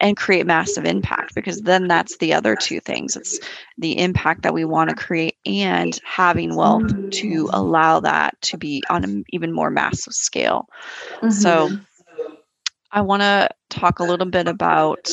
and 0.00 0.16
create 0.16 0.46
massive 0.46 0.84
impact? 0.84 1.34
Because 1.34 1.60
then 1.60 1.86
that's 1.86 2.16
the 2.16 2.32
other 2.32 2.56
two 2.56 2.80
things. 2.80 3.16
It's 3.16 3.38
the 3.78 3.98
impact 3.98 4.42
that 4.42 4.54
we 4.54 4.64
want 4.64 4.90
to 4.90 4.96
create 4.96 5.36
and 5.46 5.98
having 6.04 6.56
wealth 6.56 6.90
to 7.10 7.48
allow 7.52 8.00
that 8.00 8.40
to 8.42 8.56
be 8.56 8.82
on 8.88 9.04
an 9.04 9.24
even 9.30 9.52
more 9.52 9.70
massive 9.70 10.14
scale. 10.14 10.66
Mm-hmm. 11.16 11.30
so 11.30 11.70
I 12.92 13.00
want 13.00 13.22
to 13.22 13.48
talk 13.70 13.98
a 13.98 14.04
little 14.04 14.26
bit 14.26 14.46
about 14.46 15.10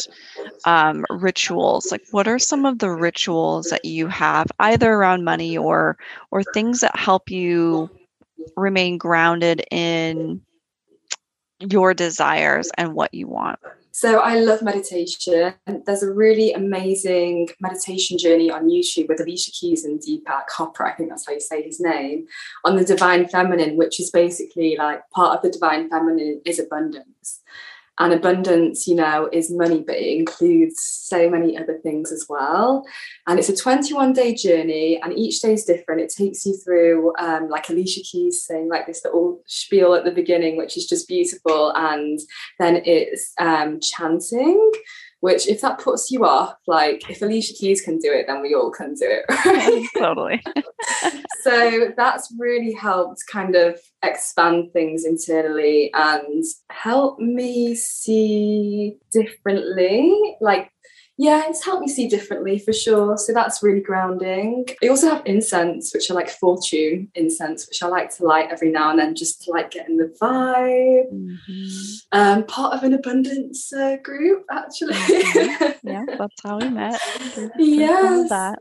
um, 0.65 1.05
rituals. 1.09 1.91
Like, 1.91 2.03
what 2.11 2.27
are 2.27 2.39
some 2.39 2.65
of 2.65 2.79
the 2.79 2.89
rituals 2.89 3.67
that 3.67 3.85
you 3.85 4.07
have, 4.07 4.47
either 4.59 4.91
around 4.91 5.23
money 5.23 5.57
or 5.57 5.97
or 6.31 6.43
things 6.43 6.81
that 6.81 6.95
help 6.97 7.31
you 7.31 7.89
remain 8.57 8.97
grounded 8.97 9.63
in 9.71 10.41
your 11.59 11.93
desires 11.93 12.69
and 12.77 12.93
what 12.93 13.13
you 13.13 13.27
want? 13.27 13.59
So 13.91 14.19
I 14.19 14.35
love 14.35 14.61
meditation. 14.61 15.53
There's 15.85 16.03
a 16.03 16.13
really 16.13 16.53
amazing 16.53 17.49
meditation 17.59 18.17
journey 18.17 18.49
on 18.49 18.69
YouTube 18.69 19.09
with 19.09 19.19
Alicia 19.19 19.51
Keys 19.51 19.83
and 19.83 19.99
Deepak 19.99 20.43
Chopra, 20.55 20.93
I 20.93 20.95
think 20.95 21.09
that's 21.09 21.25
how 21.25 21.33
you 21.33 21.41
say 21.41 21.63
his 21.63 21.81
name, 21.81 22.27
on 22.63 22.77
the 22.77 22.85
divine 22.85 23.27
feminine, 23.27 23.75
which 23.75 23.99
is 23.99 24.09
basically 24.11 24.77
like 24.77 25.01
part 25.09 25.35
of 25.35 25.41
the 25.41 25.49
divine 25.49 25.89
feminine 25.89 26.41
is 26.45 26.59
abundance 26.59 27.41
and 27.99 28.13
abundance 28.13 28.87
you 28.87 28.95
know 28.95 29.29
is 29.31 29.51
money 29.51 29.83
but 29.85 29.95
it 29.95 30.17
includes 30.17 30.81
so 31.09 31.29
many 31.29 31.57
other 31.57 31.79
things 31.79 32.11
as 32.11 32.25
well. 32.29 32.85
And 33.27 33.39
it's 33.39 33.49
a 33.49 33.55
21 33.55 34.13
day 34.13 34.33
journey 34.33 34.99
and 35.01 35.17
each 35.17 35.41
day 35.41 35.53
is 35.53 35.65
different. 35.65 36.01
It 36.01 36.13
takes 36.15 36.45
you 36.45 36.55
through 36.55 37.13
um, 37.17 37.49
like 37.49 37.69
alicia 37.69 38.01
keys 38.01 38.43
saying 38.43 38.69
like 38.69 38.85
this 38.85 39.03
little 39.03 39.41
spiel 39.45 39.95
at 39.95 40.05
the 40.05 40.11
beginning 40.11 40.55
which 40.57 40.77
is 40.77 40.87
just 40.87 41.07
beautiful. 41.07 41.73
And 41.75 42.19
then 42.59 42.81
it's 42.85 43.33
um, 43.39 43.79
chanting 43.79 44.71
which 45.21 45.47
if 45.47 45.61
that 45.61 45.79
puts 45.79 46.11
you 46.11 46.25
off 46.25 46.55
like 46.67 47.09
if 47.09 47.21
alicia 47.21 47.53
keys 47.53 47.81
can 47.81 47.97
do 47.97 48.11
it 48.11 48.25
then 48.27 48.41
we 48.41 48.53
all 48.53 48.71
can 48.71 48.93
do 48.93 49.05
it 49.05 49.25
right? 49.45 49.87
totally 49.97 50.41
so 51.41 51.91
that's 51.95 52.33
really 52.37 52.73
helped 52.73 53.21
kind 53.31 53.55
of 53.55 53.79
expand 54.03 54.71
things 54.71 55.05
internally 55.05 55.91
and 55.93 56.43
help 56.71 57.19
me 57.19 57.75
see 57.75 58.97
differently 59.11 60.37
like 60.41 60.71
yeah, 61.21 61.43
it's 61.49 61.65
helped 61.65 61.81
me 61.81 61.89
see 61.89 62.07
differently 62.07 62.57
for 62.57 62.71
sure. 62.71 63.17
So 63.17 63.33
that's 63.33 63.61
really 63.61 63.81
grounding. 63.81 64.65
I 64.81 64.87
also 64.87 65.09
have 65.09 65.21
incense, 65.25 65.93
which 65.93 66.09
are 66.09 66.13
like 66.13 66.29
fortune 66.29 67.11
incense, 67.13 67.67
which 67.67 67.83
I 67.83 67.87
like 67.87 68.15
to 68.15 68.23
light 68.23 68.47
every 68.49 68.71
now 68.71 68.91
and 68.91 68.99
then 68.99 69.15
just 69.15 69.41
to 69.43 69.51
like 69.51 69.69
get 69.69 69.89
in 69.89 69.97
the 69.97 70.15
vibe. 70.21 71.11
Mm-hmm. 71.11 71.73
Um, 72.13 72.45
part 72.45 72.73
of 72.73 72.83
an 72.83 72.93
abundance 72.93 73.73
uh, 73.73 73.97
group, 74.01 74.45
actually. 74.49 74.93
Mm-hmm. 74.93 75.65
Yeah, 75.89 76.03
that's 76.07 76.41
how 76.43 76.59
we 76.59 76.69
met. 76.69 77.01
yes. 77.57 78.29
That. 78.29 78.59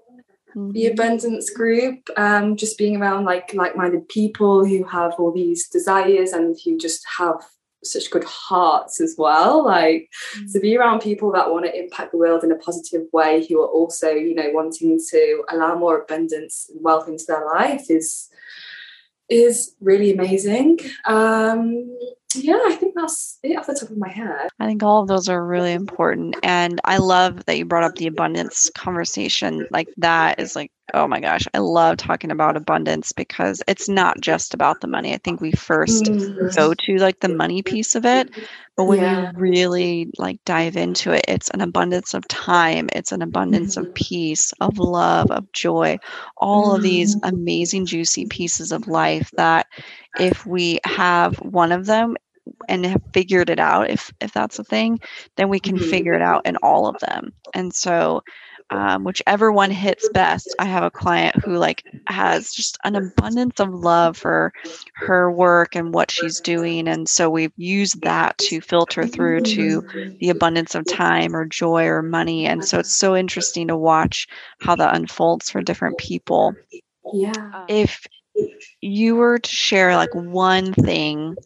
Mm-hmm. 0.57 0.73
The 0.73 0.87
abundance 0.87 1.51
group, 1.51 2.09
um, 2.17 2.57
just 2.57 2.77
being 2.77 2.97
around 2.97 3.25
like 3.25 3.55
like-minded 3.55 4.09
people 4.09 4.65
who 4.65 4.83
have 4.85 5.13
all 5.19 5.31
these 5.33 5.69
desires 5.69 6.33
and 6.33 6.57
who 6.65 6.77
just 6.77 7.05
have 7.19 7.41
such 7.85 8.11
good 8.11 8.25
hearts 8.25 9.01
as 9.01 9.15
well 9.17 9.65
like 9.65 10.11
mm. 10.37 10.53
to 10.53 10.61
be 10.61 10.77
around 10.77 11.01
people 11.01 11.31
that 11.33 11.51
want 11.51 11.65
to 11.65 11.79
impact 11.79 12.13
the 12.13 12.19
world 12.19 12.43
in 12.43 12.53
a 12.53 12.57
positive 12.57 13.03
way 13.13 13.47
who 13.47 13.61
are 13.63 13.69
also 13.69 14.11
you 14.11 14.35
know 14.35 14.51
wanting 14.53 14.99
to 15.11 15.45
allow 15.51 15.77
more 15.77 16.01
abundance 16.01 16.69
and 16.73 16.83
wealth 16.83 17.09
into 17.09 17.25
their 17.29 17.47
life 17.47 17.87
is 17.89 18.29
is 19.29 19.75
really 19.81 20.13
amazing 20.13 20.79
um 21.05 21.89
yeah, 22.35 22.61
I 22.67 22.77
think 22.77 22.95
that's 22.95 23.39
it 23.43 23.57
off 23.57 23.67
the 23.67 23.75
top 23.75 23.91
of 23.91 23.97
my 23.97 24.09
head. 24.09 24.49
I 24.61 24.67
think 24.67 24.83
all 24.83 25.01
of 25.01 25.09
those 25.09 25.29
are 25.29 25.45
really 25.45 25.73
important. 25.73 26.37
And 26.43 26.81
I 26.85 26.99
love 26.99 27.47
that 27.47 27.57
you 27.57 27.65
brought 27.65 27.85
up 27.85 27.95
the 27.95 28.07
abundance 28.07 28.71
conversation. 28.75 29.67
Like, 29.71 29.89
that 29.97 30.39
is 30.39 30.55
like, 30.55 30.71
oh 30.95 31.07
my 31.07 31.21
gosh, 31.21 31.47
I 31.55 31.59
love 31.59 31.97
talking 31.97 32.31
about 32.31 32.57
abundance 32.57 33.13
because 33.13 33.63
it's 33.69 33.89
not 33.89 34.21
just 34.21 34.55
about 34.55 34.81
the 34.81 34.87
money. 34.87 35.13
I 35.15 35.19
think 35.19 35.41
we 35.41 35.53
1st 35.53 36.03
mm-hmm. 36.03 36.57
go 36.57 36.75
to 36.75 36.97
like 36.97 37.21
the 37.21 37.29
money 37.29 37.63
piece 37.63 37.95
of 37.95 38.05
it. 38.05 38.31
But 38.77 38.85
when 38.85 39.01
yeah. 39.01 39.33
you 39.33 39.39
really 39.39 40.11
like 40.19 40.39
dive 40.45 40.77
into 40.77 41.11
it, 41.13 41.25
it's 41.27 41.51
an 41.51 41.61
abundance 41.61 42.15
of 42.15 42.27
time, 42.29 42.89
it's 42.95 43.11
an 43.11 43.23
abundance 43.23 43.77
mm-hmm. 43.77 43.89
of 43.89 43.95
peace, 43.95 44.53
of 44.61 44.79
love, 44.79 45.31
of 45.31 45.51
joy, 45.53 45.99
all 46.37 46.69
mm-hmm. 46.69 46.77
of 46.77 46.83
these 46.83 47.17
mm-hmm. 47.17 47.35
amazing, 47.35 47.87
juicy 47.87 48.27
pieces 48.27 48.71
of 48.71 48.87
life 48.87 49.31
that 49.37 49.67
if 50.19 50.47
we 50.47 50.81
have 50.85 51.37
one 51.37 51.73
of 51.73 51.87
them 51.87 52.17
and 52.69 52.85
have 52.87 53.03
figured 53.13 53.51
it 53.51 53.59
out 53.59 53.91
if 53.91 54.13
if 54.21 54.33
that's 54.33 54.59
a 54.59 54.65
thing 54.65 54.99
then 55.37 55.49
we 55.49 55.61
can 55.61 55.77
mm-hmm. 55.77 55.91
figure 55.91 56.15
it 56.15 56.23
out 56.23 56.47
in 56.47 56.57
all 56.57 56.87
of 56.87 56.99
them. 57.01 57.33
And 57.55 57.75
so 57.75 58.23
um, 58.71 59.05
whichever 59.05 59.51
one 59.51 59.71
hits 59.71 60.07
best 60.11 60.55
i 60.59 60.65
have 60.67 60.83
a 60.83 60.91
client 60.91 61.35
who 61.37 61.57
like 61.57 61.85
has 62.07 62.53
just 62.53 62.77
an 62.85 62.97
abundance 62.97 63.59
of 63.61 63.71
love 63.71 64.15
for 64.15 64.53
her 64.95 65.31
work 65.31 65.75
and 65.75 65.95
what 65.95 66.11
she's 66.11 66.39
doing 66.39 66.87
and 66.87 67.09
so 67.09 67.31
we've 67.31 67.53
used 67.57 68.03
that 68.03 68.37
to 68.37 68.61
filter 68.61 69.07
through 69.07 69.41
to 69.41 69.83
the 70.21 70.29
abundance 70.29 70.75
of 70.75 70.85
time 70.87 71.35
or 71.35 71.45
joy 71.47 71.87
or 71.87 72.03
money. 72.03 72.47
And 72.47 72.65
so 72.65 72.79
it's 72.79 72.95
so 72.95 73.17
interesting 73.17 73.69
to 73.69 73.77
watch 73.77 74.27
how 74.61 74.77
that 74.77 74.97
unfolds 74.97 75.51
for 75.51 75.63
different 75.63 75.99
people. 75.99 76.55
Yeah. 77.13 77.65
If 77.69 78.07
you 78.81 79.17
were 79.17 79.39
to 79.39 79.51
share 79.51 79.97
like 79.97 80.15
one 80.15 80.73
thing 80.75 81.37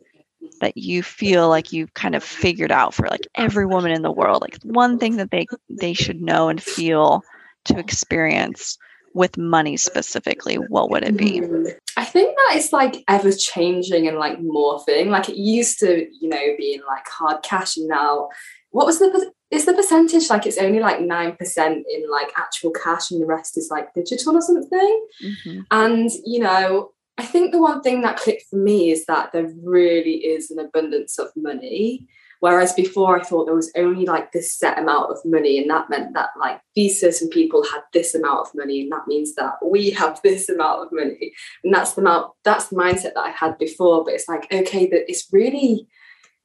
that 0.61 0.77
you 0.77 1.03
feel 1.03 1.49
like 1.49 1.73
you've 1.73 1.95
kind 1.95 2.15
of 2.15 2.23
figured 2.23 2.73
out 2.73 2.95
for 2.95 3.07
like 3.09 3.27
every 3.35 3.67
woman 3.67 3.91
in 3.91 4.03
the 4.03 4.13
world 4.13 4.43
like 4.43 4.59
one 4.63 4.99
thing 4.99 5.17
that 5.17 5.31
they 5.31 5.47
they 5.69 5.93
should 5.93 6.23
know 6.23 6.49
and 6.49 6.63
feel 6.63 7.23
to 7.65 7.79
experience 7.79 8.79
with 9.15 9.37
money 9.37 9.77
specifically 9.77 10.57
what 10.57 10.91
would 10.91 11.05
it 11.05 11.17
be 11.17 11.41
mm-hmm. 11.41 11.69
i 11.97 12.05
think 12.05 12.35
that 12.35 12.57
it's 12.57 12.73
like 12.73 13.05
ever 13.09 13.33
changing 13.33 14.09
and 14.09 14.19
like 14.19 14.39
morphing 14.39 15.09
like 15.09 15.29
it 15.29 15.37
used 15.37 15.79
to 15.79 16.07
you 16.21 16.29
know 16.29 16.55
being 16.57 16.81
like 16.89 17.07
hard 17.09 17.43
cash 17.43 17.77
and 17.77 17.89
now 17.89 18.29
what 18.71 18.87
was 18.87 18.99
the 18.99 19.33
is 19.53 19.67
the 19.67 19.75
percentage 19.75 20.29
like 20.31 20.47
it's 20.47 20.59
only 20.59 20.81
like 20.81 20.99
9% 20.99 21.39
in 21.67 22.11
like 22.11 22.33
actual 22.37 22.73
cash 22.73 23.11
and 23.11 23.21
the 23.21 23.27
rest 23.27 23.57
is 23.57 23.69
like 23.71 23.95
digital 23.95 24.37
or 24.37 24.41
something 24.41 25.07
mm-hmm. 25.23 25.61
and 25.71 26.11
you 26.25 26.41
know 26.41 26.91
I 27.19 27.25
think 27.27 27.53
the 27.53 27.61
one 27.61 27.83
thing 27.83 28.01
that 28.03 28.17
clicked 28.17 28.49
for 28.49 28.57
me 28.57 28.91
is 28.91 29.05
that 29.07 29.33
there 29.33 29.51
really 29.63 30.17
is 30.17 30.51
an 30.51 30.59
abundance 30.59 31.19
of 31.19 31.29
money. 31.37 32.07
Whereas 32.41 32.73
before, 32.73 33.21
I 33.21 33.23
thought 33.23 33.45
there 33.45 33.55
was 33.55 33.71
only 33.77 34.07
like 34.07 34.33
this 34.33 34.53
set 34.53 34.79
amount 34.79 35.13
of 35.13 35.19
money, 35.25 35.61
and 35.61 35.71
that 35.71 35.89
meant 35.89 36.15
that 36.15 36.31
like 36.41 36.61
these 36.75 37.01
certain 37.01 37.29
people 37.29 37.63
had 37.65 37.83
this 37.93 38.17
amount 38.17 38.41
of 38.41 38.55
money, 38.55 38.81
and 38.81 38.91
that 38.91 39.07
means 39.07 39.35
that 39.37 39.55
we 39.65 39.91
have 39.91 40.21
this 40.23 40.49
amount 40.49 40.87
of 40.87 40.89
money, 40.91 41.33
and 41.63 41.73
that's 41.73 41.93
the 41.93 42.01
amount 42.01 42.33
that's 42.43 42.69
the 42.69 42.77
mindset 42.77 43.15
that 43.15 43.19
I 43.19 43.31
had 43.31 43.59
before. 43.59 44.05
But 44.05 44.15
it's 44.15 44.29
like 44.29 44.53
okay, 44.53 44.87
that 44.87 45.09
it's 45.09 45.29
really 45.31 45.87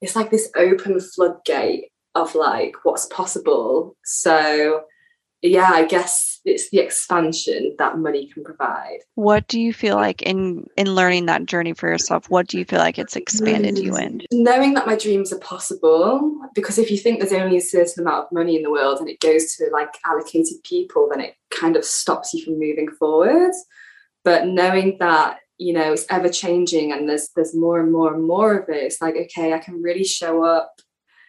it's 0.01 0.15
like 0.15 0.29
this 0.29 0.51
open 0.55 0.99
floodgate 0.99 1.85
of 2.17 2.35
like 2.35 2.75
what's 2.83 3.05
possible. 3.07 3.95
So 4.03 4.83
yeah, 5.43 5.69
I 5.71 5.85
guess 5.85 6.39
it's 6.45 6.69
the 6.71 6.79
expansion 6.79 7.75
that 7.77 7.99
money 7.99 8.27
can 8.33 8.43
provide. 8.43 8.99
What 9.15 9.47
do 9.47 9.59
you 9.59 9.71
feel 9.71 9.95
like 9.95 10.23
in 10.23 10.65
in 10.77 10.95
learning 10.95 11.27
that 11.27 11.45
journey 11.45 11.73
for 11.73 11.89
yourself? 11.89 12.29
What 12.29 12.47
do 12.47 12.57
you 12.57 12.65
feel 12.65 12.79
like 12.79 12.97
it's 12.97 13.15
expanded 13.15 13.77
you 13.77 13.95
in? 13.97 14.23
Knowing 14.31 14.73
that 14.73 14.87
my 14.87 14.95
dreams 14.95 15.31
are 15.31 15.39
possible, 15.39 16.39
because 16.55 16.79
if 16.79 16.89
you 16.89 16.97
think 16.97 17.19
there's 17.19 17.33
only 17.33 17.57
a 17.57 17.61
certain 17.61 18.03
amount 18.03 18.25
of 18.25 18.31
money 18.31 18.55
in 18.55 18.63
the 18.63 18.71
world 18.71 18.99
and 18.99 19.09
it 19.09 19.19
goes 19.19 19.55
to 19.55 19.69
like 19.71 19.93
allocated 20.05 20.63
people, 20.63 21.07
then 21.09 21.21
it 21.21 21.35
kind 21.51 21.75
of 21.75 21.85
stops 21.85 22.33
you 22.33 22.43
from 22.43 22.59
moving 22.59 22.89
forward. 22.89 23.51
But 24.23 24.47
knowing 24.47 24.97
that 24.99 25.39
you 25.59 25.73
know 25.73 25.93
it's 25.93 26.05
ever 26.09 26.29
changing 26.29 26.91
and 26.91 27.07
there's 27.07 27.29
there's 27.35 27.55
more 27.55 27.79
and 27.79 27.91
more 27.91 28.11
and 28.11 28.23
more 28.25 28.57
of 28.57 28.69
it, 28.69 28.83
it's 28.83 29.01
like 29.01 29.15
okay, 29.15 29.53
I 29.53 29.59
can 29.59 29.83
really 29.83 30.03
show 30.03 30.43
up 30.43 30.81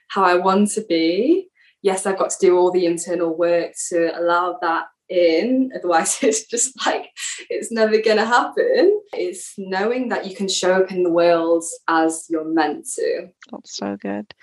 how 0.09 0.25
I 0.25 0.35
want 0.35 0.71
to 0.73 0.85
be. 0.89 1.49
Yes, 1.83 2.07
I've 2.07 2.19
got 2.19 2.31
to 2.31 2.37
do 2.41 2.57
all 2.57 2.71
the 2.71 2.87
internal 2.87 3.37
work 3.37 3.73
to 3.91 4.19
allow 4.19 4.59
that 4.63 4.87
in. 5.09 5.71
Otherwise 5.77 6.23
it's 6.23 6.47
just 6.47 6.75
like 6.87 7.11
it's 7.49 7.73
never 7.73 8.01
going 8.01 8.17
to 8.17 8.27
happen. 8.27 9.01
It's 9.13 9.55
knowing 9.57 10.09
that 10.11 10.27
you 10.27 10.35
can 10.35 10.49
show 10.49 10.83
up 10.83 10.93
in 10.93 11.03
the 11.03 11.11
world 11.11 11.65
as 11.89 12.27
you're 12.29 12.45
meant 12.45 12.87
to. 12.97 13.29
That's 13.51 13.77
so 13.77 13.97
good. 13.97 14.35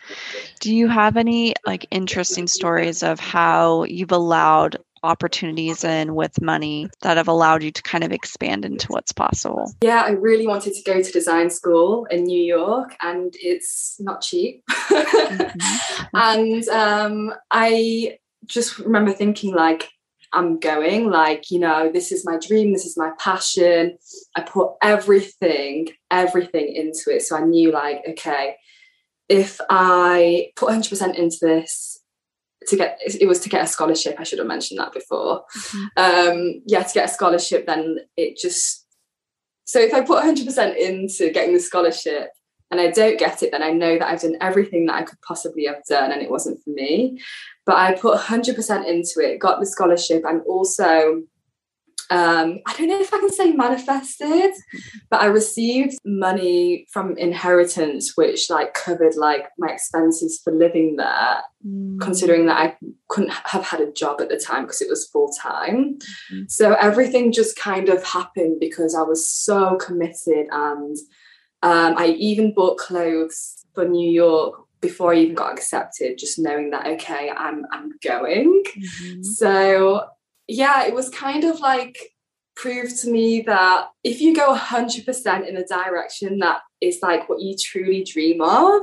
Do 0.59 0.73
you 0.73 0.87
have 0.87 1.17
any 1.17 1.53
like 1.65 1.85
interesting 1.91 2.47
stories 2.47 3.03
of 3.03 3.19
how 3.19 3.83
you've 3.83 4.11
allowed 4.11 4.77
opportunities 5.05 5.83
in 5.83 6.15
with 6.15 6.41
money 6.41 6.89
that 7.01 7.17
have 7.17 7.27
allowed 7.27 7.63
you 7.63 7.71
to 7.71 7.81
kind 7.83 8.03
of 8.03 8.11
expand 8.11 8.65
into 8.65 8.87
what's 8.87 9.11
possible? 9.11 9.73
Yeah, 9.81 10.01
I 10.01 10.11
really 10.11 10.47
wanted 10.47 10.73
to 10.73 10.83
go 10.83 11.01
to 11.01 11.11
design 11.11 11.49
school 11.49 12.05
in 12.05 12.23
New 12.23 12.41
York, 12.41 12.95
and 13.01 13.33
it's 13.39 13.95
not 13.99 14.21
cheap. 14.21 14.63
mm-hmm. 14.69 16.03
and 16.13 16.67
um, 16.69 17.33
I 17.51 18.17
just 18.45 18.79
remember 18.79 19.11
thinking, 19.11 19.53
like, 19.53 19.89
I'm 20.33 20.59
going, 20.59 21.09
like, 21.09 21.49
you 21.49 21.59
know, 21.59 21.89
this 21.91 22.11
is 22.11 22.25
my 22.25 22.37
dream, 22.37 22.73
this 22.73 22.85
is 22.85 22.97
my 22.97 23.11
passion. 23.19 23.97
I 24.35 24.41
put 24.41 24.73
everything, 24.81 25.87
everything 26.11 26.75
into 26.75 27.15
it. 27.15 27.21
So 27.21 27.37
I 27.37 27.45
knew, 27.45 27.71
like, 27.71 28.03
okay, 28.09 28.55
if 29.29 29.59
I 29.69 30.51
put 30.55 30.69
100% 30.69 31.15
into 31.15 31.37
this, 31.41 31.94
to 32.67 32.75
get 32.75 32.99
it 33.03 33.27
was 33.27 33.39
to 33.41 33.49
get 33.49 33.63
a 33.63 33.67
scholarship. 33.67 34.15
I 34.19 34.23
should 34.23 34.39
have 34.39 34.47
mentioned 34.47 34.79
that 34.79 34.93
before. 34.93 35.43
Mm-hmm. 35.57 35.85
Um, 35.97 36.61
yeah, 36.65 36.83
to 36.83 36.93
get 36.93 37.09
a 37.09 37.13
scholarship, 37.13 37.65
then 37.65 37.99
it 38.17 38.37
just 38.37 38.85
so 39.65 39.79
if 39.79 39.93
I 39.93 40.01
put 40.01 40.23
100% 40.23 40.77
into 40.77 41.31
getting 41.31 41.53
the 41.53 41.59
scholarship 41.59 42.29
and 42.71 42.79
I 42.79 42.91
don't 42.91 43.19
get 43.19 43.41
it, 43.41 43.51
then 43.51 43.63
I 43.63 43.71
know 43.71 43.97
that 43.97 44.07
I've 44.07 44.21
done 44.21 44.37
everything 44.39 44.85
that 44.85 44.95
I 44.95 45.01
could 45.01 45.19
possibly 45.21 45.65
have 45.65 45.83
done 45.89 46.11
and 46.11 46.21
it 46.21 46.29
wasn't 46.29 46.63
for 46.63 46.69
me. 46.69 47.19
But 47.65 47.77
I 47.77 47.93
put 47.93 48.19
100% 48.19 48.87
into 48.87 49.19
it, 49.19 49.39
got 49.39 49.59
the 49.59 49.65
scholarship, 49.65 50.23
and 50.23 50.41
also 50.43 51.23
um, 52.11 52.59
I 52.67 52.75
don't 52.77 52.89
know 52.89 52.99
if 52.99 53.13
I 53.13 53.19
can 53.19 53.31
say 53.31 53.51
manifested, 53.51 54.51
but 55.09 55.21
I 55.21 55.25
received 55.25 55.97
money 56.05 56.85
from 56.91 57.17
inheritance, 57.17 58.13
which 58.15 58.49
like 58.49 58.73
covered 58.73 59.15
like 59.15 59.47
my 59.57 59.69
expenses 59.69 60.39
for 60.43 60.53
living 60.53 60.97
there, 60.97 61.41
mm. 61.65 61.99
considering 61.99 62.45
that 62.45 62.57
I 62.57 62.77
couldn't 63.09 63.33
have 63.45 63.63
had 63.63 63.81
a 63.81 63.91
job 63.91 64.21
at 64.21 64.29
the 64.29 64.37
time 64.37 64.63
because 64.63 64.81
it 64.81 64.89
was 64.89 65.09
full 65.09 65.31
time. 65.41 65.97
Mm-hmm. 66.31 66.43
So 66.47 66.73
everything 66.73 67.31
just 67.31 67.57
kind 67.57 67.89
of 67.89 68.03
happened 68.03 68.59
because 68.59 68.93
I 68.93 69.01
was 69.01 69.27
so 69.27 69.75
committed, 69.77 70.47
and 70.51 70.97
um, 71.63 71.95
I 71.97 72.15
even 72.19 72.53
bought 72.53 72.77
clothes 72.77 73.65
for 73.73 73.87
New 73.87 74.09
York 74.11 74.61
before 74.79 75.13
I 75.13 75.17
even 75.17 75.33
got 75.33 75.53
accepted, 75.53 76.19
just 76.19 76.37
knowing 76.37 76.69
that 76.69 76.85
okay, 76.85 77.31
I'm 77.35 77.65
I'm 77.71 77.93
going. 78.03 78.63
Mm-hmm. 78.77 79.23
So 79.23 80.05
yeah, 80.47 80.85
it 80.85 80.93
was 80.93 81.09
kind 81.09 81.43
of 81.43 81.59
like 81.59 81.97
proved 82.55 82.97
to 82.99 83.09
me 83.09 83.41
that 83.41 83.89
if 84.03 84.21
you 84.21 84.35
go 84.35 84.55
100% 84.55 85.47
in 85.47 85.57
a 85.57 85.65
direction 85.65 86.39
that 86.39 86.61
is 86.81 86.99
like 87.01 87.27
what 87.27 87.41
you 87.41 87.55
truly 87.57 88.03
dream 88.03 88.41
of 88.41 88.81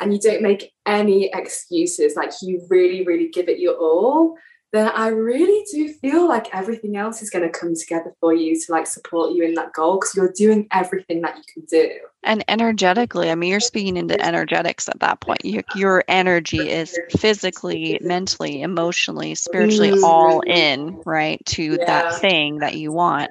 and 0.00 0.12
you 0.12 0.18
don't 0.18 0.42
make 0.42 0.72
any 0.84 1.30
excuses 1.32 2.16
like 2.16 2.32
you 2.42 2.66
really 2.68 3.04
really 3.04 3.28
give 3.28 3.48
it 3.48 3.60
your 3.60 3.74
all 3.74 4.36
then 4.74 4.88
I 4.88 5.08
really 5.08 5.64
do 5.72 5.88
feel 5.92 6.26
like 6.28 6.52
everything 6.52 6.96
else 6.96 7.22
is 7.22 7.30
going 7.30 7.44
to 7.44 7.58
come 7.58 7.76
together 7.76 8.12
for 8.18 8.34
you 8.34 8.58
to 8.58 8.72
like 8.72 8.88
support 8.88 9.32
you 9.32 9.44
in 9.44 9.54
that 9.54 9.72
goal 9.72 10.00
because 10.00 10.16
you're 10.16 10.32
doing 10.32 10.66
everything 10.72 11.22
that 11.22 11.36
you 11.36 11.44
can 11.52 11.62
do. 11.66 11.90
And 12.24 12.42
energetically, 12.48 13.30
I 13.30 13.36
mean, 13.36 13.50
you're 13.50 13.60
speaking 13.60 13.96
into 13.96 14.20
energetics 14.20 14.88
at 14.88 14.98
that 15.00 15.20
point. 15.20 15.44
You, 15.44 15.62
your 15.76 16.02
energy 16.08 16.70
is 16.70 16.98
physically, 17.10 18.00
mentally, 18.02 18.62
emotionally, 18.62 19.36
spiritually 19.36 19.92
mm. 19.92 20.02
all 20.02 20.40
in, 20.40 21.00
right, 21.04 21.44
to 21.46 21.62
yeah. 21.62 21.84
that 21.84 22.20
thing 22.20 22.58
that 22.58 22.76
you 22.76 22.90
want. 22.90 23.30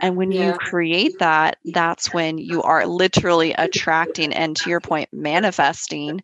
And 0.00 0.16
when 0.16 0.32
yeah. 0.32 0.48
you 0.48 0.52
create 0.54 1.20
that, 1.20 1.58
that's 1.64 2.12
when 2.12 2.36
you 2.36 2.62
are 2.62 2.84
literally 2.86 3.52
attracting 3.52 4.34
and 4.34 4.56
to 4.56 4.68
your 4.68 4.80
point, 4.80 5.08
manifesting. 5.12 6.22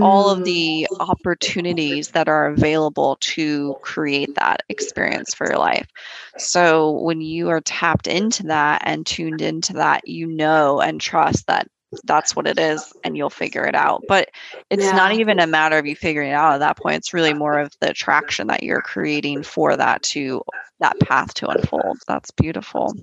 All 0.00 0.30
of 0.30 0.44
the 0.44 0.86
mm. 0.90 1.00
opportunities 1.00 2.08
that 2.10 2.28
are 2.28 2.46
available 2.46 3.16
to 3.20 3.76
create 3.82 4.34
that 4.36 4.62
experience 4.68 5.34
for 5.34 5.46
your 5.46 5.58
life. 5.58 5.88
So 6.36 6.92
when 6.92 7.20
you 7.20 7.48
are 7.48 7.60
tapped 7.60 8.06
into 8.06 8.44
that 8.44 8.82
and 8.84 9.06
tuned 9.06 9.42
into 9.42 9.74
that, 9.74 10.06
you 10.06 10.26
know 10.26 10.80
and 10.80 11.00
trust 11.00 11.46
that 11.46 11.66
that's 12.04 12.36
what 12.36 12.46
it 12.46 12.58
is 12.58 12.92
and 13.02 13.16
you'll 13.16 13.28
figure 13.28 13.64
it 13.64 13.74
out 13.74 14.04
but 14.06 14.28
it's 14.70 14.84
yeah. 14.84 14.92
not 14.92 15.10
even 15.10 15.40
a 15.40 15.46
matter 15.48 15.76
of 15.76 15.86
you 15.86 15.96
figuring 15.96 16.30
it 16.30 16.34
out 16.34 16.54
at 16.54 16.58
that 16.58 16.76
point 16.76 16.94
it's 16.94 17.12
really 17.12 17.34
more 17.34 17.58
of 17.58 17.72
the 17.80 17.90
attraction 17.90 18.46
that 18.46 18.62
you're 18.62 18.80
creating 18.80 19.42
for 19.42 19.76
that 19.76 20.00
to 20.00 20.40
that 20.78 20.98
path 21.00 21.34
to 21.34 21.48
unfold 21.48 21.98
that's 22.06 22.30
beautiful 22.30 22.94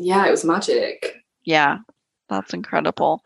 yeah 0.00 0.26
it 0.26 0.30
was 0.30 0.46
magic 0.46 1.22
yeah 1.44 1.76
that's 2.32 2.54
incredible. 2.54 3.22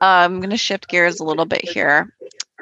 Uh, 0.00 0.26
I'm 0.26 0.40
going 0.40 0.50
to 0.50 0.56
shift 0.56 0.88
gears 0.88 1.20
a 1.20 1.24
little 1.24 1.44
bit 1.44 1.66
here. 1.66 2.12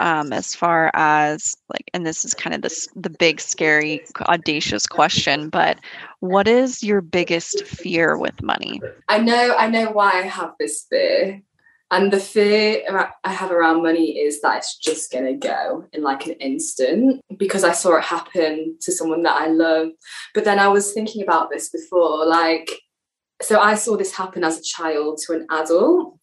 Um, 0.01 0.33
as 0.33 0.55
far 0.55 0.91
as 0.95 1.55
like, 1.69 1.91
and 1.93 2.07
this 2.07 2.25
is 2.25 2.33
kind 2.33 2.55
of 2.55 2.63
this 2.63 2.89
the 2.97 3.11
big, 3.11 3.41
scary, 3.41 4.03
audacious 4.23 4.87
question, 4.87 5.51
but 5.51 5.79
what 6.21 6.49
is 6.49 6.83
your 6.83 7.03
biggest 7.03 7.67
fear 7.67 8.17
with 8.17 8.43
money? 8.43 8.81
I 9.09 9.19
know, 9.19 9.55
I 9.57 9.69
know 9.69 9.91
why 9.91 10.13
I 10.13 10.23
have 10.23 10.55
this 10.59 10.87
fear, 10.89 11.43
and 11.91 12.13
the 12.13 12.21
fear 12.21 13.13
I 13.25 13.33
have 13.33 13.51
around 13.51 13.83
money 13.83 14.19
is 14.19 14.41
that 14.43 14.59
it's 14.59 14.79
just 14.79 15.11
to 15.11 15.35
go 15.35 15.85
in 15.93 16.03
like 16.03 16.27
an 16.27 16.35
instant 16.35 17.21
because 17.37 17.65
I 17.65 17.73
saw 17.73 17.97
it 17.97 18.05
happen 18.05 18.77
to 18.81 18.93
someone 18.93 19.23
that 19.25 19.37
I 19.37 19.49
love. 19.49 19.89
But 20.33 20.45
then 20.45 20.59
I 20.61 20.69
was 20.69 20.93
thinking 20.93 21.23
about 21.23 21.51
this 21.51 21.69
before, 21.69 22.27
like 22.27 22.71
so 23.43 23.59
I 23.59 23.75
saw 23.75 23.97
this 23.97 24.13
happen 24.13 24.45
as 24.45 24.59
a 24.59 24.63
child 24.63 25.19
to 25.27 25.33
an 25.33 25.47
adult. 25.51 26.20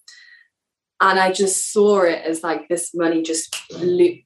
And 0.99 1.19
I 1.19 1.31
just 1.31 1.71
saw 1.71 2.01
it 2.01 2.23
as 2.25 2.41
like 2.41 2.67
this 2.69 2.93
money 2.95 3.21
just 3.21 3.55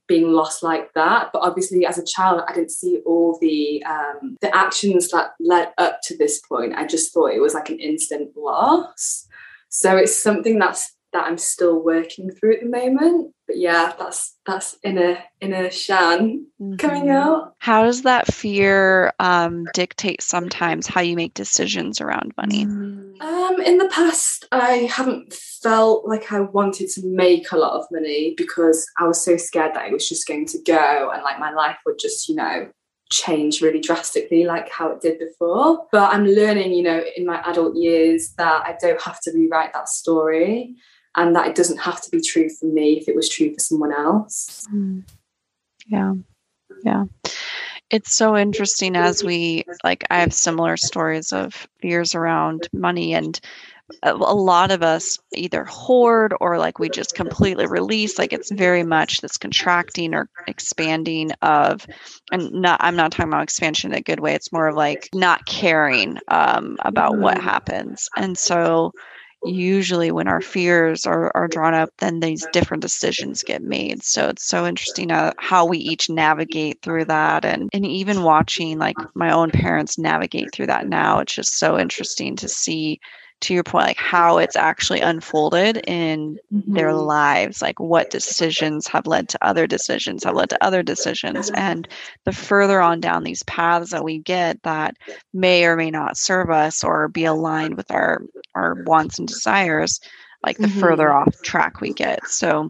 being 0.06 0.32
lost 0.32 0.62
like 0.62 0.92
that. 0.94 1.28
But 1.32 1.42
obviously, 1.42 1.84
as 1.84 1.98
a 1.98 2.04
child, 2.04 2.42
I 2.48 2.54
didn't 2.54 2.70
see 2.70 3.00
all 3.04 3.38
the 3.40 3.84
um, 3.84 4.38
the 4.40 4.54
actions 4.56 5.10
that 5.10 5.32
led 5.38 5.68
up 5.76 6.00
to 6.04 6.16
this 6.16 6.40
point. 6.40 6.74
I 6.74 6.86
just 6.86 7.12
thought 7.12 7.34
it 7.34 7.42
was 7.42 7.54
like 7.54 7.68
an 7.68 7.78
instant 7.78 8.30
loss. 8.36 9.26
So 9.68 9.96
it's 9.96 10.16
something 10.16 10.58
that's 10.58 10.94
that 11.12 11.26
I'm 11.26 11.38
still 11.38 11.82
working 11.82 12.30
through 12.30 12.54
at 12.54 12.60
the 12.62 12.68
moment. 12.70 13.34
But 13.52 13.60
yeah, 13.60 13.92
that's 13.98 14.38
that's 14.46 14.78
inner 14.82 15.18
inner 15.42 15.70
Shan 15.70 16.46
mm-hmm. 16.58 16.76
coming 16.76 17.10
out. 17.10 17.54
How 17.58 17.84
does 17.84 18.00
that 18.04 18.32
fear 18.32 19.12
um, 19.18 19.66
dictate 19.74 20.22
sometimes 20.22 20.86
how 20.86 21.02
you 21.02 21.16
make 21.16 21.34
decisions 21.34 22.00
around 22.00 22.32
money? 22.38 22.64
Mm. 22.64 23.20
Um, 23.20 23.60
in 23.60 23.76
the 23.76 23.88
past, 23.88 24.46
I 24.52 24.88
haven't 24.90 25.34
felt 25.34 26.08
like 26.08 26.32
I 26.32 26.40
wanted 26.40 26.88
to 26.92 27.06
make 27.06 27.52
a 27.52 27.58
lot 27.58 27.78
of 27.78 27.84
money 27.92 28.32
because 28.38 28.86
I 28.98 29.06
was 29.06 29.22
so 29.22 29.36
scared 29.36 29.74
that 29.74 29.86
it 29.86 29.92
was 29.92 30.08
just 30.08 30.26
going 30.26 30.46
to 30.46 30.58
go 30.66 31.10
and 31.12 31.22
like 31.22 31.38
my 31.38 31.52
life 31.52 31.76
would 31.84 31.98
just, 31.98 32.30
you 32.30 32.36
know, 32.36 32.70
change 33.10 33.60
really 33.60 33.80
drastically 33.80 34.46
like 34.46 34.70
how 34.70 34.92
it 34.92 35.02
did 35.02 35.18
before. 35.18 35.86
But 35.92 36.14
I'm 36.14 36.24
learning, 36.24 36.72
you 36.72 36.84
know, 36.84 37.04
in 37.18 37.26
my 37.26 37.42
adult 37.42 37.76
years 37.76 38.32
that 38.38 38.62
I 38.64 38.78
don't 38.80 39.02
have 39.02 39.20
to 39.24 39.32
rewrite 39.32 39.74
that 39.74 39.90
story 39.90 40.76
and 41.16 41.36
that 41.36 41.46
it 41.46 41.54
doesn't 41.54 41.78
have 41.78 42.00
to 42.02 42.10
be 42.10 42.20
true 42.20 42.48
for 42.48 42.66
me 42.66 42.98
if 42.98 43.08
it 43.08 43.16
was 43.16 43.28
true 43.28 43.52
for 43.52 43.60
someone 43.60 43.92
else. 43.92 44.66
Mm. 44.72 45.04
Yeah. 45.86 46.14
Yeah. 46.84 47.04
It's 47.90 48.14
so 48.14 48.36
interesting 48.36 48.96
as 48.96 49.22
we 49.22 49.64
like 49.84 50.04
I 50.10 50.20
have 50.20 50.32
similar 50.32 50.78
stories 50.78 51.32
of 51.32 51.68
fears 51.80 52.14
around 52.14 52.68
money 52.72 53.14
and 53.14 53.38
a, 54.02 54.14
lot 54.14 54.70
of 54.70 54.82
us 54.82 55.18
either 55.34 55.64
hoard 55.64 56.34
or 56.40 56.58
like 56.58 56.78
we 56.78 56.88
just 56.88 57.14
completely 57.14 57.66
release 57.66 58.18
like 58.18 58.32
it's 58.32 58.50
very 58.50 58.82
much 58.82 59.20
this 59.20 59.36
contracting 59.36 60.14
or 60.14 60.28
expanding 60.46 61.30
of 61.42 61.86
and 62.30 62.50
not 62.52 62.78
i'm 62.82 62.96
not 62.96 63.12
talking 63.12 63.28
about 63.28 63.42
expansion 63.42 63.92
in 63.92 63.98
a 63.98 64.02
good 64.02 64.20
way 64.20 64.34
it's 64.34 64.52
more 64.52 64.68
of 64.68 64.76
like 64.76 65.08
not 65.14 65.44
caring 65.46 66.18
um, 66.28 66.76
about 66.80 67.18
what 67.18 67.36
mm-hmm. 67.36 67.48
happens 67.48 68.08
and 68.16 68.38
so 68.38 68.92
usually 69.44 70.10
when 70.10 70.28
our 70.28 70.40
fears 70.40 71.06
are, 71.06 71.30
are 71.34 71.48
drawn 71.48 71.74
up 71.74 71.90
then 71.98 72.20
these 72.20 72.46
different 72.52 72.80
decisions 72.82 73.42
get 73.42 73.62
made. 73.62 74.02
So 74.02 74.28
it's 74.28 74.46
so 74.46 74.66
interesting 74.66 75.10
uh, 75.10 75.32
how 75.38 75.66
we 75.66 75.78
each 75.78 76.08
navigate 76.08 76.80
through 76.82 77.06
that 77.06 77.44
and 77.44 77.68
and 77.72 77.84
even 77.86 78.22
watching 78.22 78.78
like 78.78 78.96
my 79.14 79.32
own 79.32 79.50
parents 79.50 79.98
navigate 79.98 80.52
through 80.52 80.66
that 80.66 80.88
now 80.88 81.18
it's 81.20 81.34
just 81.34 81.58
so 81.58 81.78
interesting 81.78 82.36
to 82.36 82.48
see 82.48 83.00
to 83.42 83.54
your 83.54 83.62
point, 83.62 83.86
like 83.86 83.98
how 83.98 84.38
it's 84.38 84.56
actually 84.56 85.00
unfolded 85.00 85.82
in 85.86 86.38
mm-hmm. 86.52 86.74
their 86.74 86.94
lives, 86.94 87.60
like 87.60 87.78
what 87.78 88.10
decisions 88.10 88.86
have 88.86 89.06
led 89.06 89.28
to 89.28 89.44
other 89.44 89.66
decisions, 89.66 90.24
have 90.24 90.34
led 90.34 90.50
to 90.50 90.64
other 90.64 90.82
decisions. 90.82 91.50
And 91.50 91.86
the 92.24 92.32
further 92.32 92.80
on 92.80 93.00
down 93.00 93.24
these 93.24 93.42
paths 93.44 93.90
that 93.90 94.04
we 94.04 94.18
get 94.18 94.62
that 94.62 94.96
may 95.32 95.64
or 95.64 95.76
may 95.76 95.90
not 95.90 96.16
serve 96.16 96.50
us 96.50 96.82
or 96.82 97.08
be 97.08 97.24
aligned 97.24 97.76
with 97.76 97.90
our, 97.90 98.22
our 98.54 98.82
wants 98.86 99.18
and 99.18 99.28
desires, 99.28 100.00
like 100.44 100.58
the 100.58 100.66
mm-hmm. 100.66 100.80
further 100.80 101.12
off 101.12 101.34
track 101.42 101.80
we 101.80 101.92
get. 101.92 102.26
So 102.26 102.68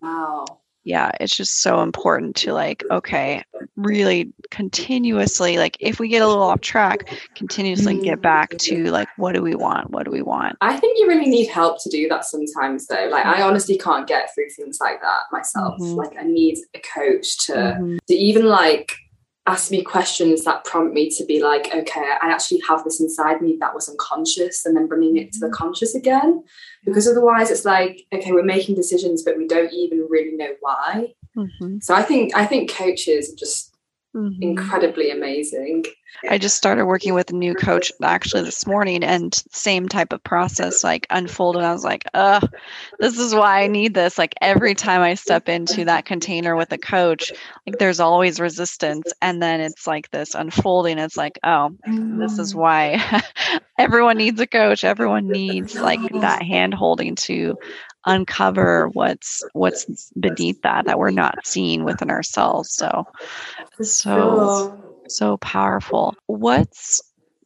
wow 0.00 0.44
yeah 0.84 1.10
it's 1.20 1.34
just 1.34 1.62
so 1.62 1.82
important 1.82 2.36
to 2.36 2.52
like 2.52 2.84
okay 2.90 3.42
really 3.76 4.32
continuously 4.50 5.56
like 5.56 5.76
if 5.80 5.98
we 5.98 6.08
get 6.08 6.22
a 6.22 6.28
little 6.28 6.42
off 6.42 6.60
track 6.60 7.12
continuously 7.34 8.00
get 8.00 8.20
back 8.20 8.50
to 8.58 8.90
like 8.90 9.08
what 9.16 9.34
do 9.34 9.42
we 9.42 9.54
want 9.54 9.90
what 9.90 10.04
do 10.04 10.10
we 10.10 10.22
want 10.22 10.56
i 10.60 10.76
think 10.76 10.98
you 10.98 11.08
really 11.08 11.28
need 11.28 11.46
help 11.46 11.82
to 11.82 11.90
do 11.90 12.08
that 12.08 12.24
sometimes 12.24 12.86
though 12.86 13.08
like 13.10 13.24
i 13.24 13.42
honestly 13.42 13.78
can't 13.78 14.06
get 14.06 14.32
through 14.34 14.48
things 14.50 14.78
like 14.80 15.00
that 15.00 15.22
myself 15.32 15.74
mm-hmm. 15.80 15.94
like 15.94 16.16
i 16.18 16.22
need 16.22 16.58
a 16.74 16.80
coach 16.80 17.38
to 17.38 17.52
mm-hmm. 17.52 17.96
to 18.06 18.14
even 18.14 18.46
like 18.46 18.96
ask 19.46 19.70
me 19.70 19.82
questions 19.82 20.44
that 20.44 20.64
prompt 20.64 20.94
me 20.94 21.10
to 21.10 21.24
be 21.24 21.42
like, 21.42 21.74
okay, 21.74 22.16
I 22.22 22.30
actually 22.30 22.62
have 22.66 22.82
this 22.82 23.00
inside 23.00 23.42
me 23.42 23.56
that 23.60 23.74
was 23.74 23.88
unconscious, 23.88 24.64
and 24.64 24.76
then 24.76 24.86
bringing 24.86 25.16
it 25.16 25.32
to 25.34 25.40
the 25.40 25.46
mm-hmm. 25.46 25.54
conscious 25.54 25.94
again. 25.94 26.42
Because 26.84 27.06
otherwise, 27.06 27.50
it's 27.50 27.64
like, 27.64 28.06
okay, 28.12 28.32
we're 28.32 28.42
making 28.42 28.74
decisions, 28.74 29.22
but 29.22 29.36
we 29.36 29.46
don't 29.46 29.72
even 29.72 30.06
really 30.08 30.36
know 30.36 30.54
why. 30.60 31.14
Mm-hmm. 31.36 31.78
So 31.80 31.94
I 31.94 32.02
think 32.02 32.34
I 32.34 32.46
think 32.46 32.70
coaches 32.70 33.32
are 33.32 33.36
just 33.36 33.73
mm-hmm. 34.14 34.42
incredibly 34.42 35.10
amazing. 35.10 35.84
I 36.28 36.38
just 36.38 36.56
started 36.56 36.86
working 36.86 37.14
with 37.14 37.30
a 37.30 37.34
new 37.34 37.54
coach 37.54 37.92
actually 38.02 38.44
this 38.44 38.66
morning 38.66 39.02
and 39.02 39.34
same 39.50 39.88
type 39.88 40.12
of 40.12 40.22
process 40.22 40.84
like 40.84 41.06
unfolded. 41.10 41.62
I 41.62 41.72
was 41.72 41.84
like, 41.84 42.04
uh, 42.14 42.46
this 42.98 43.18
is 43.18 43.34
why 43.34 43.62
I 43.62 43.66
need 43.66 43.94
this. 43.94 44.16
Like 44.16 44.34
every 44.40 44.74
time 44.74 45.02
I 45.02 45.14
step 45.14 45.48
into 45.48 45.84
that 45.86 46.06
container 46.06 46.56
with 46.56 46.72
a 46.72 46.78
coach, 46.78 47.32
like 47.66 47.78
there's 47.78 48.00
always 48.00 48.40
resistance. 48.40 49.12
And 49.20 49.42
then 49.42 49.60
it's 49.60 49.86
like 49.86 50.10
this 50.10 50.34
unfolding. 50.34 50.98
It's 50.98 51.16
like, 51.16 51.38
oh, 51.42 51.76
this 51.86 52.38
is 52.38 52.54
why 52.54 53.22
everyone 53.78 54.16
needs 54.16 54.40
a 54.40 54.46
coach. 54.46 54.84
Everyone 54.84 55.28
needs 55.28 55.74
like 55.74 56.00
that 56.20 56.42
hand 56.42 56.74
holding 56.74 57.16
to 57.16 57.58
uncover 58.06 58.88
what's 58.88 59.42
what's 59.52 60.10
beneath 60.20 60.60
that 60.62 60.86
that 60.86 60.98
we're 60.98 61.10
not 61.10 61.38
seeing 61.44 61.84
within 61.84 62.10
ourselves 62.10 62.70
so 62.74 63.06
so 63.80 64.80
so 65.08 65.36
powerful 65.38 66.14
what's 66.26 67.00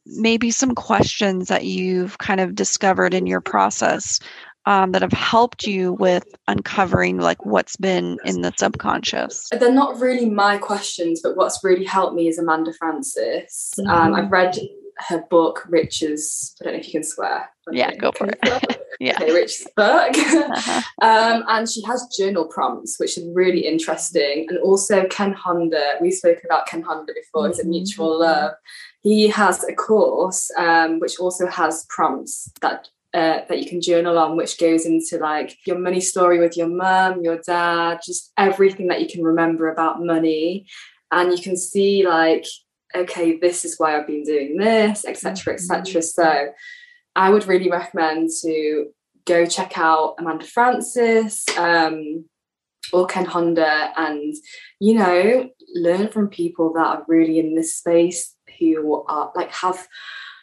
maybe 0.05 0.51
some 0.51 0.73
questions 0.73 1.47
that 1.47 1.65
you've 1.65 2.17
kind 2.17 2.39
of 2.39 2.55
discovered 2.55 3.13
in 3.13 3.27
your 3.27 3.41
process 3.41 4.19
um, 4.65 4.91
that 4.91 5.01
have 5.01 5.13
helped 5.13 5.65
you 5.65 5.93
with 5.93 6.25
uncovering 6.47 7.17
like 7.17 7.45
what's 7.45 7.75
been 7.77 8.17
in 8.25 8.41
the 8.41 8.53
subconscious 8.57 9.47
they're 9.59 9.71
not 9.71 9.99
really 9.99 10.29
my 10.29 10.57
questions 10.57 11.21
but 11.21 11.37
what's 11.37 11.63
really 11.63 11.85
helped 11.85 12.15
me 12.15 12.27
is 12.27 12.37
amanda 12.37 12.73
Frances. 12.73 13.73
mm-hmm. 13.79 13.89
um, 13.89 14.13
i've 14.13 14.31
read 14.31 14.57
her 15.07 15.23
book 15.29 15.65
riches 15.69 16.55
i 16.61 16.65
don't 16.65 16.73
know 16.73 16.79
if 16.79 16.87
you 16.87 16.91
can 16.91 17.03
swear. 17.03 17.49
Yeah 17.71 17.95
go 17.95 18.11
for 18.11 18.27
it. 18.27 18.39
Yeah. 18.99 19.15
Okay, 19.15 19.31
Rich's 19.31 19.65
book. 19.77 20.17
Uh-huh. 20.17 20.81
um, 21.01 21.45
and 21.47 21.69
she 21.69 21.81
has 21.83 22.05
journal 22.17 22.45
prompts 22.45 22.99
which 22.99 23.17
are 23.17 23.33
really 23.33 23.65
interesting. 23.65 24.45
And 24.49 24.59
also 24.59 25.05
ken 25.07 25.31
honda 25.31 25.93
we 26.01 26.11
spoke 26.11 26.39
about 26.43 26.67
ken 26.67 26.81
honda 26.81 27.13
before. 27.13 27.43
Mm-hmm. 27.43 27.51
it's 27.51 27.63
a 27.63 27.67
mutual 27.67 28.19
love. 28.19 28.51
He 29.01 29.29
has 29.29 29.63
a 29.63 29.73
course 29.73 30.51
um, 30.57 30.99
which 30.99 31.17
also 31.17 31.47
has 31.47 31.85
prompts 31.89 32.51
that 32.59 32.89
uh, 33.13 33.39
that 33.47 33.59
you 33.59 33.65
can 33.65 33.81
journal 33.81 34.19
on, 34.19 34.35
which 34.35 34.59
goes 34.59 34.85
into 34.85 35.17
like 35.17 35.57
your 35.65 35.79
money 35.79 36.01
story 36.01 36.39
with 36.39 36.55
your 36.57 36.67
mum, 36.67 37.23
your 37.23 37.39
dad, 37.39 37.99
just 38.05 38.31
everything 38.37 38.87
that 38.87 39.01
you 39.01 39.07
can 39.07 39.23
remember 39.23 39.71
about 39.71 40.03
money. 40.03 40.67
And 41.11 41.31
you 41.31 41.41
can 41.41 41.57
see 41.57 42.05
like 42.05 42.45
okay, 42.95 43.37
this 43.37 43.65
is 43.65 43.75
why 43.77 43.97
I've 43.97 44.07
been 44.07 44.23
doing 44.23 44.57
this, 44.57 45.05
etc., 45.05 45.53
etc. 45.53 45.83
Mm-hmm. 45.83 46.01
So 46.01 46.49
I 47.15 47.29
would 47.29 47.47
really 47.47 47.69
recommend 47.69 48.29
to 48.41 48.87
go 49.25 49.45
check 49.45 49.77
out 49.77 50.15
Amanda 50.17 50.45
Frances 50.45 51.45
um, 51.57 52.25
or 52.91 53.05
Ken 53.05 53.25
Honda 53.25 53.91
and, 53.95 54.33
you 54.79 54.95
know, 54.95 55.49
learn 55.75 56.07
from 56.09 56.29
people 56.29 56.73
that 56.73 56.85
are 56.85 57.05
really 57.07 57.39
in 57.39 57.55
this 57.55 57.75
space 57.75 58.35
who 58.57 59.05
are 59.07 59.31
like 59.35 59.51
have, 59.51 59.87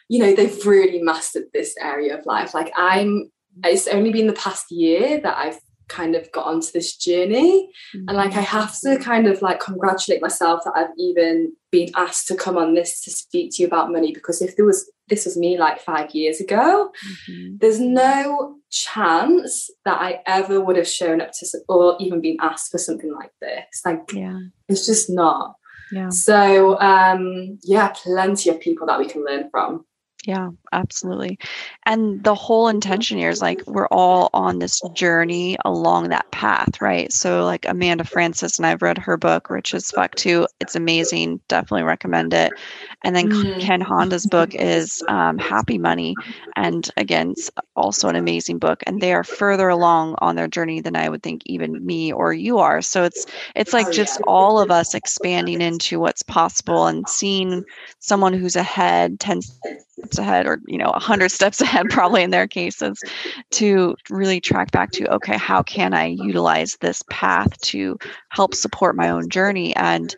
you 0.07 0.19
know, 0.19 0.33
they've 0.33 0.65
really 0.65 1.01
mastered 1.01 1.45
this 1.53 1.75
area 1.79 2.17
of 2.17 2.25
life. 2.25 2.53
Like 2.53 2.71
I'm, 2.77 3.31
it's 3.63 3.87
only 3.87 4.11
been 4.11 4.27
the 4.27 4.33
past 4.33 4.71
year 4.71 5.19
that 5.19 5.37
I've 5.37 5.59
kind 5.87 6.15
of 6.15 6.31
got 6.31 6.45
onto 6.45 6.71
this 6.71 6.95
journey. 6.95 7.69
Mm-hmm. 7.95 8.07
and 8.07 8.17
like 8.17 8.35
i 8.35 8.41
have 8.41 8.77
to 8.81 8.97
kind 8.99 9.27
of 9.27 9.41
like 9.41 9.59
congratulate 9.59 10.21
myself 10.21 10.63
that 10.63 10.73
i've 10.75 10.95
even 10.97 11.53
been 11.71 11.89
asked 11.95 12.27
to 12.27 12.35
come 12.35 12.57
on 12.57 12.73
this 12.73 13.01
to 13.03 13.11
speak 13.11 13.51
to 13.51 13.63
you 13.63 13.67
about 13.67 13.91
money 13.91 14.13
because 14.13 14.41
if 14.41 14.55
there 14.55 14.65
was 14.65 14.89
this 15.09 15.25
was 15.25 15.37
me 15.37 15.57
like 15.57 15.79
five 15.79 16.11
years 16.11 16.39
ago 16.41 16.91
mm-hmm. 17.29 17.57
there's 17.59 17.79
no 17.79 18.55
chance 18.69 19.69
that 19.85 20.01
i 20.01 20.21
ever 20.25 20.59
would 20.59 20.75
have 20.75 20.87
shown 20.87 21.21
up 21.21 21.31
to 21.31 21.45
or 21.69 21.95
even 21.99 22.21
been 22.21 22.37
asked 22.41 22.71
for 22.71 22.77
something 22.77 23.13
like 23.13 23.31
this. 23.41 23.81
Like 23.85 24.11
yeah. 24.13 24.39
it's 24.67 24.85
just 24.85 25.09
not. 25.09 25.55
Yeah. 25.91 26.09
So 26.09 26.79
um 26.79 27.59
yeah 27.63 27.93
plenty 28.03 28.49
of 28.49 28.59
people 28.59 28.87
that 28.87 28.99
we 28.99 29.07
can 29.07 29.23
learn 29.23 29.49
from 29.49 29.85
yeah, 30.27 30.49
absolutely. 30.73 31.39
And 31.85 32.21
the 32.21 32.35
whole 32.35 32.67
intention 32.67 33.17
here 33.17 33.29
is 33.29 33.41
like 33.41 33.65
we're 33.65 33.87
all 33.87 34.29
on 34.33 34.59
this 34.59 34.81
journey 34.93 35.55
along 35.63 36.09
that 36.09 36.29
path, 36.31 36.81
right? 36.81 37.13
So, 37.13 37.45
like 37.45 37.65
Amanda 37.65 38.03
Frances, 38.03 38.59
and 38.59 38.65
I've 38.65 38.81
read 38.81 38.97
her 38.97 39.15
book, 39.15 39.49
Rich 39.49 39.73
as 39.73 39.89
Fuck, 39.89 40.15
too. 40.15 40.45
It's 40.59 40.75
amazing. 40.75 41.39
Definitely 41.47 41.83
recommend 41.83 42.33
it. 42.33 42.51
And 43.05 43.15
then 43.15 43.29
mm-hmm. 43.29 43.61
Ken 43.61 43.79
Honda's 43.79 44.25
book 44.25 44.53
is 44.53 45.01
um, 45.07 45.37
Happy 45.37 45.77
Money. 45.77 46.13
And 46.57 46.91
again, 46.97 47.31
it's 47.31 47.49
also 47.77 48.09
an 48.09 48.17
amazing 48.17 48.59
book. 48.59 48.83
And 48.85 48.99
they 48.99 49.13
are 49.13 49.23
further 49.23 49.69
along 49.69 50.15
on 50.17 50.35
their 50.35 50.49
journey 50.49 50.81
than 50.81 50.97
I 50.97 51.07
would 51.07 51.23
think 51.23 51.43
even 51.45 51.85
me 51.85 52.11
or 52.11 52.33
you 52.33 52.57
are. 52.57 52.81
So, 52.81 53.05
it's 53.05 53.25
it's 53.55 53.71
like 53.71 53.87
oh, 53.87 53.91
just 53.93 54.19
all 54.27 54.59
of 54.59 54.71
us 54.71 54.93
expanding 54.93 55.61
into 55.61 56.01
what's 56.01 56.21
possible 56.21 56.87
and 56.87 57.07
seeing 57.07 57.63
someone 57.99 58.33
who's 58.33 58.57
ahead 58.57 59.21
10 59.21 59.39
steps 59.99 60.17
ahead 60.17 60.45
or 60.45 60.59
you 60.67 60.77
know 60.77 60.89
100 60.91 61.29
steps 61.29 61.61
ahead 61.61 61.87
probably 61.89 62.23
in 62.23 62.31
their 62.31 62.47
cases 62.47 63.01
to 63.51 63.95
really 64.09 64.39
track 64.39 64.71
back 64.71 64.91
to 64.91 65.07
okay 65.13 65.37
how 65.37 65.63
can 65.63 65.93
i 65.93 66.05
utilize 66.05 66.77
this 66.81 67.03
path 67.09 67.59
to 67.61 67.97
help 68.29 68.53
support 68.53 68.95
my 68.95 69.09
own 69.09 69.29
journey? 69.29 69.75
And 69.75 70.15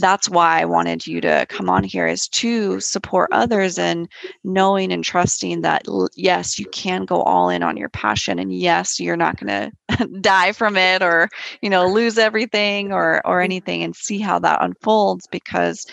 that's 0.00 0.28
why 0.28 0.60
I 0.60 0.64
wanted 0.64 1.06
you 1.06 1.20
to 1.20 1.46
come 1.48 1.68
on 1.68 1.84
here 1.84 2.06
is 2.06 2.28
to 2.28 2.80
support 2.80 3.30
others 3.32 3.78
and 3.78 4.08
knowing 4.44 4.92
and 4.92 5.04
trusting 5.04 5.62
that 5.62 5.82
yes, 6.14 6.58
you 6.58 6.66
can 6.66 7.04
go 7.04 7.22
all 7.22 7.48
in 7.48 7.62
on 7.62 7.76
your 7.76 7.88
passion 7.88 8.38
and 8.38 8.52
yes, 8.52 9.00
you're 9.00 9.16
not 9.16 9.38
going 9.38 9.70
to 9.98 10.06
die 10.20 10.52
from 10.52 10.76
it 10.76 11.02
or, 11.02 11.28
you 11.60 11.70
know, 11.70 11.86
lose 11.86 12.18
everything 12.18 12.92
or 12.92 13.26
or 13.26 13.40
anything 13.40 13.82
and 13.82 13.96
see 13.96 14.18
how 14.18 14.38
that 14.38 14.62
unfolds 14.62 15.26
because 15.26 15.86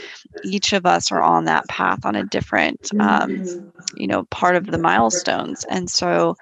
each 0.43 0.73
of 0.73 0.85
us 0.85 1.11
are 1.11 1.21
on 1.21 1.45
that 1.45 1.67
path 1.67 2.05
on 2.05 2.15
a 2.15 2.23
different 2.23 2.91
um, 2.99 3.31
mm-hmm. 3.31 3.67
you 3.97 4.07
know, 4.07 4.23
part 4.25 4.55
of 4.55 4.67
the 4.67 4.77
milestones. 4.77 5.65
And 5.69 5.89
so 5.89 6.35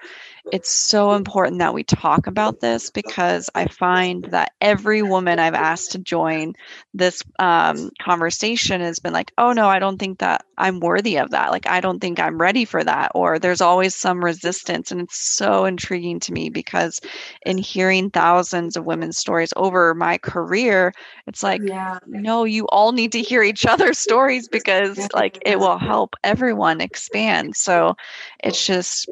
it's 0.52 0.70
so 0.70 1.12
important 1.12 1.58
that 1.60 1.72
we 1.72 1.84
talk 1.84 2.26
about 2.26 2.60
this 2.60 2.90
because 2.90 3.48
I 3.54 3.66
find 3.66 4.24
that 4.26 4.52
every 4.60 5.02
woman 5.02 5.38
I've 5.38 5.54
asked 5.54 5.92
to 5.92 5.98
join 5.98 6.54
this 6.92 7.22
um, 7.38 7.90
conversation 8.00 8.82
has 8.82 8.98
been 8.98 9.14
like, 9.14 9.32
oh 9.38 9.52
no, 9.52 9.68
I 9.68 9.78
don't 9.78 9.98
think 9.98 10.18
that 10.18 10.44
I'm 10.58 10.80
worthy 10.80 11.16
of 11.16 11.30
that. 11.30 11.50
Like, 11.50 11.66
I 11.66 11.80
don't 11.80 11.98
think 11.98 12.20
I'm 12.20 12.38
ready 12.38 12.66
for 12.66 12.84
that. 12.84 13.12
Or 13.14 13.38
there's 13.38 13.62
always 13.62 13.94
some 13.94 14.22
resistance. 14.22 14.92
And 14.92 15.00
it's 15.00 15.16
so 15.16 15.64
intriguing 15.64 16.20
to 16.20 16.32
me 16.32 16.50
because 16.50 17.00
in 17.46 17.56
hearing 17.56 18.10
thousands 18.10 18.76
of 18.76 18.84
women's 18.84 19.16
stories 19.16 19.52
over 19.56 19.94
my 19.94 20.18
career, 20.18 20.92
it's 21.26 21.42
like, 21.42 21.62
yeah. 21.64 21.98
no, 22.06 22.44
you 22.44 22.66
all 22.66 22.92
need 22.92 23.12
to 23.12 23.22
hear 23.22 23.42
each 23.42 23.64
other's 23.66 23.98
stories 23.98 24.48
because 24.48 25.08
like 25.14 25.38
it 25.46 25.58
will 25.58 25.78
help 25.78 26.16
everyone 26.22 26.82
expand. 26.82 27.56
So 27.56 27.96
it's 28.42 28.64
just 28.64 29.08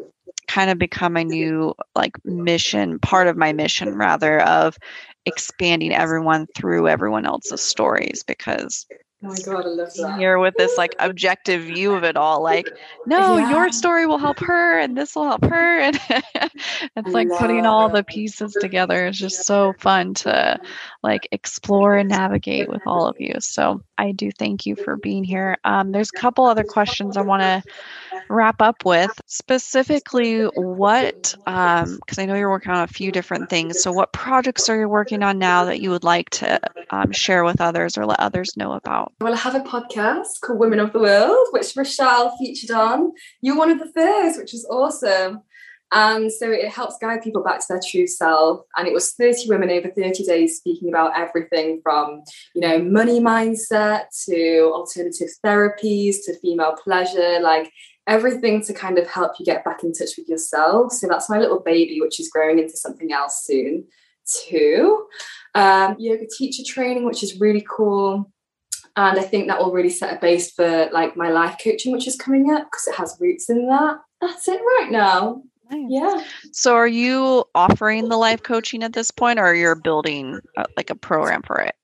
kind 0.52 0.70
of 0.70 0.78
become 0.78 1.16
a 1.16 1.24
new 1.24 1.74
like 1.94 2.12
mission, 2.24 2.98
part 2.98 3.26
of 3.26 3.38
my 3.38 3.54
mission 3.54 3.96
rather 3.96 4.40
of 4.42 4.76
expanding 5.24 5.92
everyone 5.94 6.46
through 6.54 6.88
everyone 6.88 7.24
else's 7.24 7.62
stories 7.62 8.22
because 8.26 8.86
Oh 9.24 9.28
my 9.28 9.40
god, 9.40 9.64
I 9.66 9.68
love 9.68 9.92
that. 9.94 10.14
here 10.16 10.38
with 10.38 10.56
this 10.56 10.76
like 10.76 10.94
objective 10.98 11.62
view 11.62 11.94
of 11.94 12.04
it 12.04 12.16
all 12.16 12.42
like 12.42 12.72
no 13.06 13.36
Yeah. 13.36 13.38
your 13.38 13.70
story 13.70 14.06
will 14.06 14.18
help 14.18 14.40
her 14.40 14.78
and 14.78 14.96
this 14.96 15.14
will 15.14 15.26
help 15.26 15.44
her 15.44 15.80
and 15.80 16.00
it's 16.96 17.14
like 17.14 17.34
putting 17.34 17.64
all 17.66 17.88
the 17.90 18.02
pieces 18.04 18.56
together 18.56 19.06
is 19.06 19.18
just 19.18 19.44
so 19.46 19.74
fun 19.78 20.14
to 20.14 20.58
like 21.02 21.28
explore 21.32 21.96
and 21.96 22.08
navigate 22.08 22.68
with 22.68 22.82
all 22.86 23.06
of 23.06 23.16
you 23.18 23.34
so 23.40 23.82
i 23.98 24.12
do 24.12 24.30
thank 24.38 24.66
you 24.66 24.76
for 24.76 24.96
being 24.96 25.24
here 25.24 25.56
um, 25.64 25.92
there's 25.92 26.10
a 26.10 26.20
couple 26.20 26.44
other 26.46 26.64
questions 26.64 27.16
i 27.16 27.22
want 27.22 27.42
to 27.42 27.62
wrap 28.28 28.60
up 28.62 28.84
with 28.84 29.20
specifically 29.26 30.42
what 30.54 31.34
because 31.44 32.18
i 32.18 32.24
know 32.24 32.34
you're 32.34 32.50
working 32.50 32.72
on 32.72 32.82
a 32.82 32.86
few 32.88 33.12
different 33.12 33.48
things 33.48 33.78
so 33.78 33.92
what 33.92 34.12
projects 34.12 34.68
are 34.68 34.78
you 34.78 34.88
working 34.88 35.22
on 35.22 35.38
now 35.38 35.64
that 35.64 35.80
you 35.80 35.90
would 35.90 36.04
like 36.04 36.30
to 36.30 36.58
um, 36.90 37.12
share 37.12 37.44
with 37.44 37.60
others 37.60 37.96
or 37.98 38.06
let 38.06 38.20
others 38.20 38.56
know 38.56 38.72
about 38.72 39.11
Well, 39.20 39.34
I 39.34 39.36
have 39.36 39.54
a 39.54 39.60
podcast 39.60 40.40
called 40.40 40.58
Women 40.58 40.80
of 40.80 40.92
the 40.92 40.98
World, 40.98 41.48
which 41.52 41.76
Rochelle 41.76 42.36
featured 42.38 42.72
on. 42.72 43.12
You're 43.40 43.56
one 43.56 43.70
of 43.70 43.78
the 43.78 43.92
first, 43.94 44.38
which 44.38 44.52
is 44.52 44.66
awesome. 44.68 45.42
And 45.92 46.32
so 46.32 46.50
it 46.50 46.70
helps 46.70 46.96
guide 46.98 47.22
people 47.22 47.44
back 47.44 47.60
to 47.60 47.66
their 47.68 47.80
true 47.86 48.06
self. 48.06 48.62
And 48.76 48.88
it 48.88 48.94
was 48.94 49.12
30 49.12 49.48
women 49.48 49.70
over 49.70 49.88
30 49.90 50.24
days 50.24 50.56
speaking 50.56 50.88
about 50.88 51.16
everything 51.16 51.80
from, 51.82 52.22
you 52.54 52.62
know, 52.62 52.78
money 52.82 53.20
mindset 53.20 54.04
to 54.24 54.72
alternative 54.72 55.28
therapies 55.44 56.16
to 56.24 56.38
female 56.40 56.74
pleasure, 56.82 57.40
like 57.40 57.70
everything 58.06 58.64
to 58.64 58.72
kind 58.72 58.98
of 58.98 59.06
help 59.06 59.32
you 59.38 59.44
get 59.44 59.64
back 59.64 59.84
in 59.84 59.92
touch 59.92 60.16
with 60.16 60.28
yourself. 60.28 60.92
So 60.92 61.06
that's 61.06 61.28
my 61.28 61.38
little 61.38 61.60
baby, 61.60 62.00
which 62.00 62.18
is 62.18 62.30
growing 62.30 62.58
into 62.58 62.76
something 62.76 63.12
else 63.12 63.44
soon 63.44 63.84
too. 64.26 65.06
Um, 65.54 65.96
yoga 65.98 66.26
teacher 66.26 66.62
training, 66.66 67.04
which 67.04 67.22
is 67.22 67.38
really 67.38 67.64
cool 67.68 68.31
and 68.96 69.18
I 69.18 69.22
think 69.22 69.48
that 69.48 69.58
will 69.58 69.72
really 69.72 69.90
set 69.90 70.16
a 70.16 70.20
base 70.20 70.52
for 70.52 70.88
like 70.92 71.16
my 71.16 71.30
life 71.30 71.56
coaching, 71.62 71.92
which 71.92 72.06
is 72.06 72.16
coming 72.16 72.52
up 72.52 72.66
because 72.66 72.86
it 72.88 72.94
has 72.96 73.16
roots 73.20 73.48
in 73.48 73.66
that. 73.68 73.98
That's 74.20 74.46
it 74.48 74.60
right 74.60 74.88
now. 74.90 75.42
Nice. 75.70 75.86
Yeah. 75.88 76.24
So, 76.52 76.74
are 76.74 76.88
you 76.88 77.44
offering 77.54 78.08
the 78.08 78.18
life 78.18 78.42
coaching 78.42 78.82
at 78.82 78.92
this 78.92 79.10
point, 79.10 79.38
or 79.38 79.44
are 79.44 79.54
you're 79.54 79.74
building 79.74 80.40
uh, 80.56 80.64
like 80.76 80.90
a 80.90 80.94
program 80.94 81.42
for 81.42 81.58
it? 81.60 81.74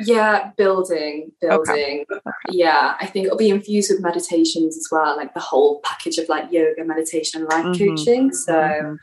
Yeah, 0.00 0.50
building, 0.56 1.32
building. 1.40 2.04
Yeah, 2.50 2.94
I 3.00 3.06
think 3.06 3.26
it'll 3.26 3.38
be 3.38 3.50
infused 3.50 3.90
with 3.90 4.00
meditations 4.00 4.76
as 4.76 4.88
well, 4.90 5.16
like 5.16 5.34
the 5.34 5.40
whole 5.40 5.80
package 5.84 6.18
of 6.18 6.28
like 6.28 6.50
yoga, 6.52 6.84
meditation, 6.84 7.40
and 7.42 7.50
life 7.50 7.64
Mhm. 7.66 7.96
coaching. 7.96 8.32
So, 8.32 8.52
Mhm. 8.52 8.98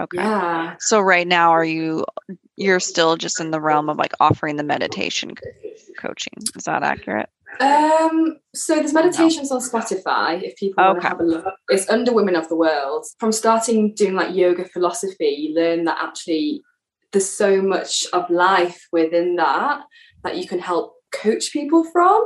okay. 0.00 0.18
yeah. 0.18 0.74
So, 0.80 1.00
right 1.00 1.26
now, 1.26 1.50
are 1.50 1.64
you 1.64 2.04
you're 2.56 2.80
still 2.80 3.16
just 3.16 3.40
in 3.40 3.50
the 3.52 3.60
realm 3.60 3.88
of 3.88 3.96
like 3.98 4.12
offering 4.20 4.56
the 4.56 4.64
meditation 4.64 5.34
coaching? 5.98 6.32
Is 6.56 6.64
that 6.64 6.82
accurate? 6.82 7.28
Um, 7.60 8.36
so 8.54 8.76
there's 8.76 8.92
meditations 8.92 9.50
on 9.50 9.60
Spotify 9.60 10.42
if 10.42 10.54
people 10.56 10.84
want 10.84 11.00
to 11.00 11.08
have 11.08 11.20
a 11.20 11.24
look. 11.24 11.54
It's 11.68 11.88
under 11.88 12.12
Women 12.12 12.36
of 12.36 12.48
the 12.48 12.56
World. 12.56 13.06
From 13.18 13.32
starting 13.32 13.94
doing 13.94 14.14
like 14.14 14.34
yoga 14.34 14.64
philosophy, 14.64 15.28
you 15.28 15.54
learn 15.54 15.84
that 15.84 15.98
actually 16.00 16.62
there's 17.12 17.28
so 17.28 17.62
much 17.62 18.06
of 18.12 18.28
life 18.28 18.86
within 18.92 19.36
that 19.36 19.80
that 20.24 20.36
you 20.36 20.46
can 20.46 20.58
help 20.58 20.94
coach 21.12 21.52
people 21.52 21.84
from. 21.84 22.20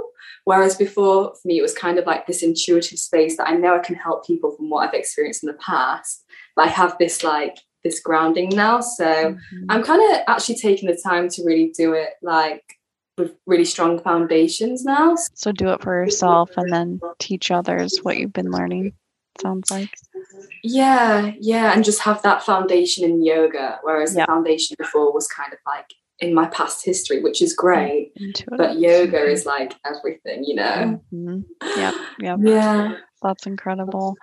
Whereas 0.45 0.77
before, 0.77 1.35
for 1.41 1.49
me, 1.49 1.59
it 1.59 1.63
was 1.63 1.75
kind 1.75 1.99
of 1.99 2.07
like 2.07 2.27
this 2.27 2.43
intuitive 2.43 2.99
space 2.99 3.37
that 3.37 3.49
I 3.49 3.53
know 3.55 3.77
I 3.77 3.79
can 3.79 3.95
help 3.95 4.27
people 4.27 4.55
from 4.57 4.71
what 4.71 4.89
I've 4.89 4.95
experienced 4.95 5.45
in 5.45 5.49
the 5.49 5.55
past. 5.59 6.25
But 6.57 6.67
I 6.67 6.69
have 6.69 6.97
this 6.99 7.23
like 7.23 7.57
this 7.85 8.01
grounding 8.01 8.49
now. 8.51 8.81
So 8.81 9.05
Mhm. 9.05 9.67
I'm 9.69 9.83
kind 9.83 10.03
of 10.13 10.21
actually 10.29 10.57
taking 10.57 10.89
the 10.89 10.97
time 10.97 11.29
to 11.31 11.45
really 11.45 11.73
do 11.77 11.93
it 11.95 12.11
like 12.23 12.63
with 13.19 13.35
really 13.47 13.65
strong 13.65 13.99
foundations 14.01 14.85
now. 14.85 15.15
So, 15.35 15.53
do 15.53 15.69
it 15.69 15.83
for 15.83 16.03
yourself 16.03 16.51
and 16.57 16.73
then 16.73 17.01
teach 17.19 17.51
others 17.51 17.99
what 18.03 18.17
you've 18.17 18.33
been 18.33 18.51
learning. 18.51 18.95
Sounds 19.41 19.71
like. 19.71 19.91
Yeah, 20.63 21.33
yeah, 21.41 21.73
and 21.75 21.85
just 21.85 22.01
have 22.01 22.23
that 22.23 22.43
foundation 22.43 23.05
in 23.05 23.23
yoga, 23.25 23.79
whereas 23.83 24.15
Yeah. 24.15 24.23
the 24.27 24.33
foundation 24.33 24.77
before 24.79 25.13
was 25.13 25.27
kind 25.29 25.53
of 25.53 25.59
like 25.67 25.87
in 26.23 26.33
my 26.33 26.47
past 26.47 26.85
history, 26.85 27.21
which 27.21 27.43
is 27.43 27.53
great. 27.53 28.13
Intuitive. 28.17 28.57
But 28.57 28.79
yoga 28.79 29.25
is 29.25 29.45
like 29.45 29.75
everything, 29.85 30.45
you 30.45 30.55
know. 30.55 31.01
Mhm. 31.13 31.45
Yep. 31.77 31.95
Yep. 32.21 32.39
Yeah. 32.43 32.95
That's 33.23 33.47
incredible. 33.47 34.17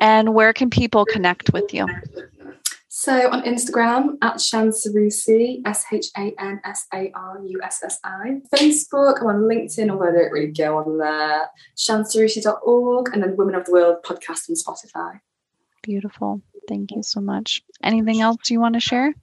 And 0.00 0.34
where 0.34 0.52
can 0.52 0.70
people 0.70 1.04
connect 1.04 1.52
with 1.52 1.72
you? 1.74 1.86
So 2.90 3.30
on 3.30 3.42
Instagram 3.42 4.16
at 4.22 4.36
Shansarussi, 4.36 5.62
S 5.64 5.84
H 5.92 6.06
A 6.16 6.34
N 6.38 6.60
S 6.64 6.86
A 6.92 7.12
R 7.14 7.40
U 7.46 7.60
S 7.62 7.82
S 7.84 7.98
I. 8.04 8.40
Facebook, 8.54 9.20
I'm 9.20 9.28
on 9.28 9.42
LinkedIn, 9.42 9.90
although 9.90 10.08
I 10.08 10.12
don't 10.12 10.32
really 10.32 10.52
go 10.52 10.78
on 10.78 10.98
there. 10.98 11.48
Shansarussi.org, 11.76 13.10
and 13.12 13.22
then 13.22 13.36
Women 13.36 13.54
of 13.54 13.66
the 13.66 13.72
World 13.72 13.96
podcast 14.04 14.50
on 14.50 14.56
Spotify. 14.56 15.20
Beautiful. 15.82 16.42
Thank 16.68 16.90
you 16.90 17.02
so 17.02 17.20
much. 17.20 17.62
Anything 17.82 18.20
else 18.20 18.50
you 18.50 18.60
want 18.60 18.74
to 18.74 18.80
share? 18.80 19.14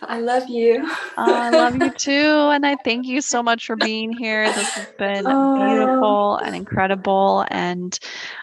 But 0.00 0.10
I 0.10 0.18
love 0.18 0.48
you. 0.48 0.86
Oh, 1.16 1.22
I 1.22 1.50
love 1.50 1.76
you 1.76 1.90
too. 1.98 2.10
And 2.52 2.66
I 2.66 2.76
thank 2.76 3.06
you 3.06 3.20
so 3.20 3.42
much 3.42 3.66
for 3.66 3.76
being 3.76 4.12
here. 4.12 4.50
This 4.50 4.74
has 4.74 4.86
been 4.98 5.24
Oh. 5.26 5.54
beautiful 5.54 6.36
and 6.36 6.54
incredible. 6.56 7.44
And 7.48 7.98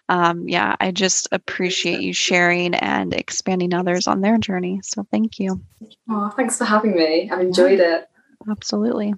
um, 0.09 0.47
yeah, 0.47 0.75
I 0.79 0.91
just 0.91 1.27
appreciate 1.31 1.99
you 2.01 2.13
sharing 2.13 2.73
and 2.75 3.13
expanding 3.13 3.73
others 3.73 4.07
on 4.07 4.21
their 4.21 4.37
journey. 4.37 4.79
So 4.83 5.05
thank 5.11 5.39
you. 5.39 5.61
Oh, 6.09 6.29
thanks 6.29 6.57
for 6.57 6.65
having 6.65 6.95
me. 6.95 7.29
I've 7.29 7.41
enjoyed 7.41 7.79
it. 7.79 8.07
Absolutely. 8.49 9.13